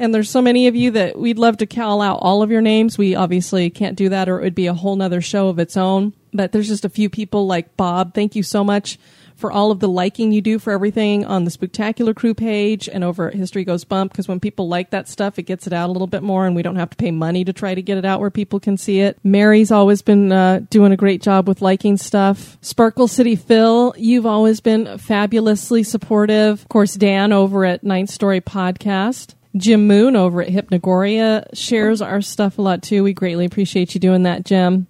And 0.00 0.14
there's 0.14 0.30
so 0.30 0.40
many 0.40 0.66
of 0.66 0.74
you 0.74 0.92
that 0.92 1.18
we'd 1.18 1.38
love 1.38 1.58
to 1.58 1.66
call 1.66 2.00
out 2.00 2.20
all 2.22 2.42
of 2.42 2.50
your 2.50 2.62
names. 2.62 2.96
We 2.96 3.14
obviously 3.14 3.68
can't 3.68 3.98
do 3.98 4.08
that 4.08 4.30
or 4.30 4.40
it 4.40 4.44
would 4.44 4.54
be 4.54 4.66
a 4.66 4.72
whole 4.72 4.96
nother 4.96 5.20
show 5.20 5.48
of 5.48 5.58
its 5.58 5.76
own. 5.76 6.14
But 6.32 6.52
there's 6.52 6.68
just 6.68 6.86
a 6.86 6.88
few 6.88 7.10
people 7.10 7.46
like 7.46 7.76
Bob. 7.76 8.14
Thank 8.14 8.34
you 8.34 8.42
so 8.42 8.64
much 8.64 8.98
for 9.36 9.52
all 9.52 9.70
of 9.70 9.78
the 9.80 9.88
liking 9.88 10.32
you 10.32 10.40
do 10.40 10.58
for 10.58 10.72
everything 10.72 11.26
on 11.26 11.44
the 11.44 11.50
Spectacular 11.50 12.14
Crew 12.14 12.32
page 12.32 12.88
and 12.88 13.04
over 13.04 13.28
at 13.28 13.34
History 13.34 13.62
Goes 13.62 13.84
Bump. 13.84 14.10
Because 14.10 14.26
when 14.26 14.40
people 14.40 14.68
like 14.68 14.88
that 14.88 15.06
stuff, 15.06 15.38
it 15.38 15.42
gets 15.42 15.66
it 15.66 15.74
out 15.74 15.90
a 15.90 15.92
little 15.92 16.06
bit 16.06 16.22
more 16.22 16.46
and 16.46 16.56
we 16.56 16.62
don't 16.62 16.76
have 16.76 16.90
to 16.90 16.96
pay 16.96 17.10
money 17.10 17.44
to 17.44 17.52
try 17.52 17.74
to 17.74 17.82
get 17.82 17.98
it 17.98 18.06
out 18.06 18.20
where 18.20 18.30
people 18.30 18.58
can 18.58 18.78
see 18.78 19.00
it. 19.00 19.18
Mary's 19.22 19.70
always 19.70 20.00
been 20.00 20.32
uh, 20.32 20.60
doing 20.70 20.92
a 20.92 20.96
great 20.96 21.20
job 21.20 21.46
with 21.46 21.60
liking 21.60 21.98
stuff. 21.98 22.56
Sparkle 22.62 23.06
City 23.06 23.36
Phil, 23.36 23.92
you've 23.98 24.26
always 24.26 24.60
been 24.60 24.96
fabulously 24.96 25.82
supportive. 25.82 26.62
Of 26.62 26.68
course, 26.70 26.94
Dan 26.94 27.34
over 27.34 27.66
at 27.66 27.84
Ninth 27.84 28.08
Story 28.08 28.40
Podcast. 28.40 29.34
Jim 29.56 29.86
Moon 29.86 30.14
over 30.16 30.42
at 30.42 30.48
Hypnogoria 30.48 31.46
shares 31.54 32.00
our 32.00 32.20
stuff 32.20 32.58
a 32.58 32.62
lot 32.62 32.82
too. 32.82 33.02
We 33.02 33.12
greatly 33.12 33.44
appreciate 33.44 33.94
you 33.94 34.00
doing 34.00 34.22
that, 34.22 34.44
Jim. 34.44 34.86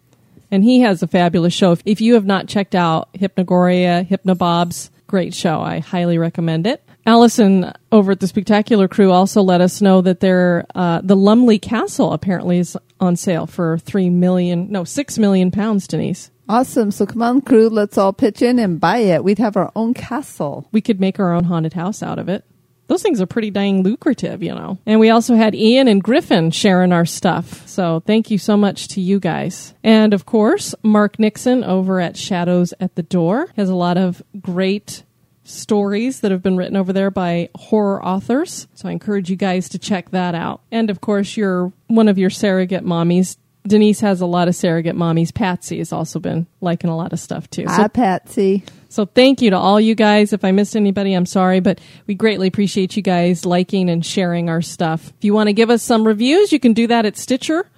And 0.50 0.64
he 0.64 0.80
has 0.80 1.02
a 1.02 1.06
fabulous 1.06 1.54
show. 1.54 1.76
If- 1.84 2.00
you 2.00 2.14
have 2.14 2.26
not 2.26 2.48
checked 2.48 2.74
out 2.74 3.12
Hypnogoria, 3.14 4.06
Hypnobobs, 4.06 4.90
great 5.06 5.32
show. 5.32 5.60
I 5.60 5.78
highly 5.78 6.18
recommend 6.18 6.66
it. 6.66 6.82
Allison 7.06 7.72
over 7.90 8.12
at 8.12 8.20
the 8.20 8.26
Spectacular 8.26 8.86
Crew 8.86 9.10
also 9.10 9.42
let 9.42 9.60
us 9.60 9.80
know 9.80 10.02
that 10.02 10.20
there, 10.20 10.66
uh, 10.74 11.00
the 11.02 11.16
Lumley 11.16 11.58
Castle 11.58 12.12
apparently 12.12 12.58
is 12.58 12.76
on 13.00 13.16
sale 13.16 13.46
for 13.46 13.78
three 13.78 14.10
million, 14.10 14.70
no, 14.70 14.84
six 14.84 15.18
million 15.18 15.50
pounds, 15.50 15.86
Denise. 15.86 16.30
Awesome. 16.48 16.90
So 16.90 17.06
come 17.06 17.22
on, 17.22 17.40
crew, 17.40 17.68
let's 17.68 17.96
all 17.96 18.12
pitch 18.12 18.42
in 18.42 18.58
and 18.58 18.80
buy 18.80 18.98
it. 18.98 19.22
We'd 19.24 19.38
have 19.38 19.56
our 19.56 19.70
own 19.76 19.94
castle. 19.94 20.68
We 20.72 20.80
could 20.80 21.00
make 21.00 21.18
our 21.18 21.32
own 21.32 21.44
haunted 21.44 21.72
house 21.74 22.02
out 22.02 22.18
of 22.18 22.28
it. 22.28 22.44
Those 22.90 23.02
things 23.02 23.20
are 23.20 23.26
pretty 23.26 23.52
dang 23.52 23.84
lucrative, 23.84 24.42
you 24.42 24.52
know. 24.52 24.76
And 24.84 24.98
we 24.98 25.10
also 25.10 25.36
had 25.36 25.54
Ian 25.54 25.86
and 25.86 26.02
Griffin 26.02 26.50
sharing 26.50 26.90
our 26.90 27.06
stuff. 27.06 27.68
So 27.68 28.02
thank 28.04 28.32
you 28.32 28.36
so 28.36 28.56
much 28.56 28.88
to 28.88 29.00
you 29.00 29.20
guys. 29.20 29.74
And 29.84 30.12
of 30.12 30.26
course, 30.26 30.74
Mark 30.82 31.20
Nixon 31.20 31.62
over 31.62 32.00
at 32.00 32.16
Shadows 32.16 32.74
at 32.80 32.96
the 32.96 33.04
Door 33.04 33.52
has 33.54 33.68
a 33.68 33.76
lot 33.76 33.96
of 33.96 34.24
great 34.40 35.04
stories 35.44 36.18
that 36.20 36.32
have 36.32 36.42
been 36.42 36.56
written 36.56 36.76
over 36.76 36.92
there 36.92 37.12
by 37.12 37.48
horror 37.54 38.04
authors. 38.04 38.66
So 38.74 38.88
I 38.88 38.92
encourage 38.92 39.30
you 39.30 39.36
guys 39.36 39.68
to 39.68 39.78
check 39.78 40.10
that 40.10 40.34
out. 40.34 40.60
And 40.72 40.90
of 40.90 41.00
course, 41.00 41.36
you're 41.36 41.72
one 41.86 42.08
of 42.08 42.18
your 42.18 42.30
surrogate 42.30 42.84
mommies. 42.84 43.36
Denise 43.66 44.00
has 44.00 44.20
a 44.20 44.26
lot 44.26 44.48
of 44.48 44.54
surrogate 44.54 44.96
mommies. 44.96 45.34
Patsy 45.34 45.78
has 45.78 45.92
also 45.92 46.18
been 46.18 46.46
liking 46.60 46.90
a 46.90 46.96
lot 46.96 47.12
of 47.12 47.20
stuff 47.20 47.48
too. 47.50 47.64
Hi, 47.68 47.88
Patsy. 47.88 48.64
So 48.88 49.04
thank 49.04 49.42
you 49.42 49.50
to 49.50 49.56
all 49.56 49.80
you 49.80 49.94
guys. 49.94 50.32
If 50.32 50.44
I 50.44 50.50
missed 50.50 50.74
anybody, 50.74 51.12
I'm 51.12 51.26
sorry, 51.26 51.60
but 51.60 51.78
we 52.06 52.14
greatly 52.14 52.48
appreciate 52.48 52.96
you 52.96 53.02
guys 53.02 53.46
liking 53.46 53.88
and 53.88 54.04
sharing 54.04 54.48
our 54.48 54.62
stuff. 54.62 55.12
If 55.18 55.24
you 55.24 55.34
want 55.34 55.48
to 55.48 55.52
give 55.52 55.70
us 55.70 55.82
some 55.82 56.06
reviews, 56.06 56.52
you 56.52 56.58
can 56.58 56.72
do 56.72 56.86
that 56.88 57.06
at 57.06 57.16
Stitcher 57.16 57.68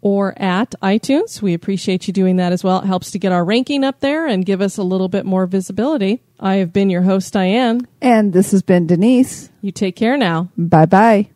or 0.00 0.40
at 0.40 0.74
iTunes. 0.82 1.42
We 1.42 1.54
appreciate 1.54 2.06
you 2.06 2.12
doing 2.12 2.36
that 2.36 2.52
as 2.52 2.62
well. 2.62 2.80
It 2.80 2.86
helps 2.86 3.10
to 3.12 3.18
get 3.18 3.32
our 3.32 3.44
ranking 3.44 3.84
up 3.84 4.00
there 4.00 4.26
and 4.26 4.44
give 4.44 4.60
us 4.60 4.76
a 4.76 4.82
little 4.82 5.08
bit 5.08 5.26
more 5.26 5.46
visibility. 5.46 6.22
I 6.38 6.56
have 6.56 6.72
been 6.72 6.90
your 6.90 7.02
host, 7.02 7.32
Diane. 7.32 7.88
And 8.00 8.32
this 8.32 8.52
has 8.52 8.62
been 8.62 8.86
Denise. 8.86 9.50
You 9.60 9.72
take 9.72 9.96
care 9.96 10.16
now. 10.16 10.50
Bye 10.56 10.86
bye. 10.86 11.30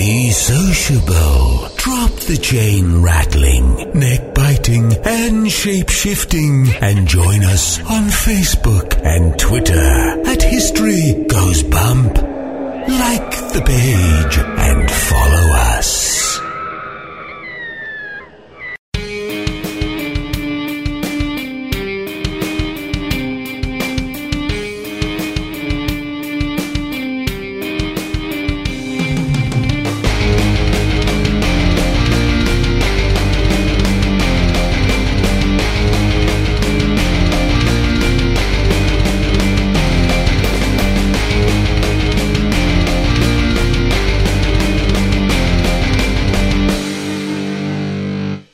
Be 0.00 0.30
sociable. 0.30 1.68
Drop 1.76 2.10
the 2.20 2.38
chain 2.40 3.02
rattling, 3.02 3.92
neck 3.92 4.34
biting, 4.34 4.94
and 5.04 5.52
shape 5.52 5.90
shifting. 5.90 6.70
And 6.80 7.06
join 7.06 7.44
us 7.44 7.78
on 7.80 8.04
Facebook 8.04 8.98
and 9.04 9.38
Twitter 9.38 9.76
at 10.26 10.42
History 10.42 11.26
Goes 11.28 11.62
Bump. 11.62 12.16
Like 12.16 13.30
the 13.52 13.62
page 13.66 14.38
and 14.38 14.90
follow 14.90 15.52
us. 15.76 16.49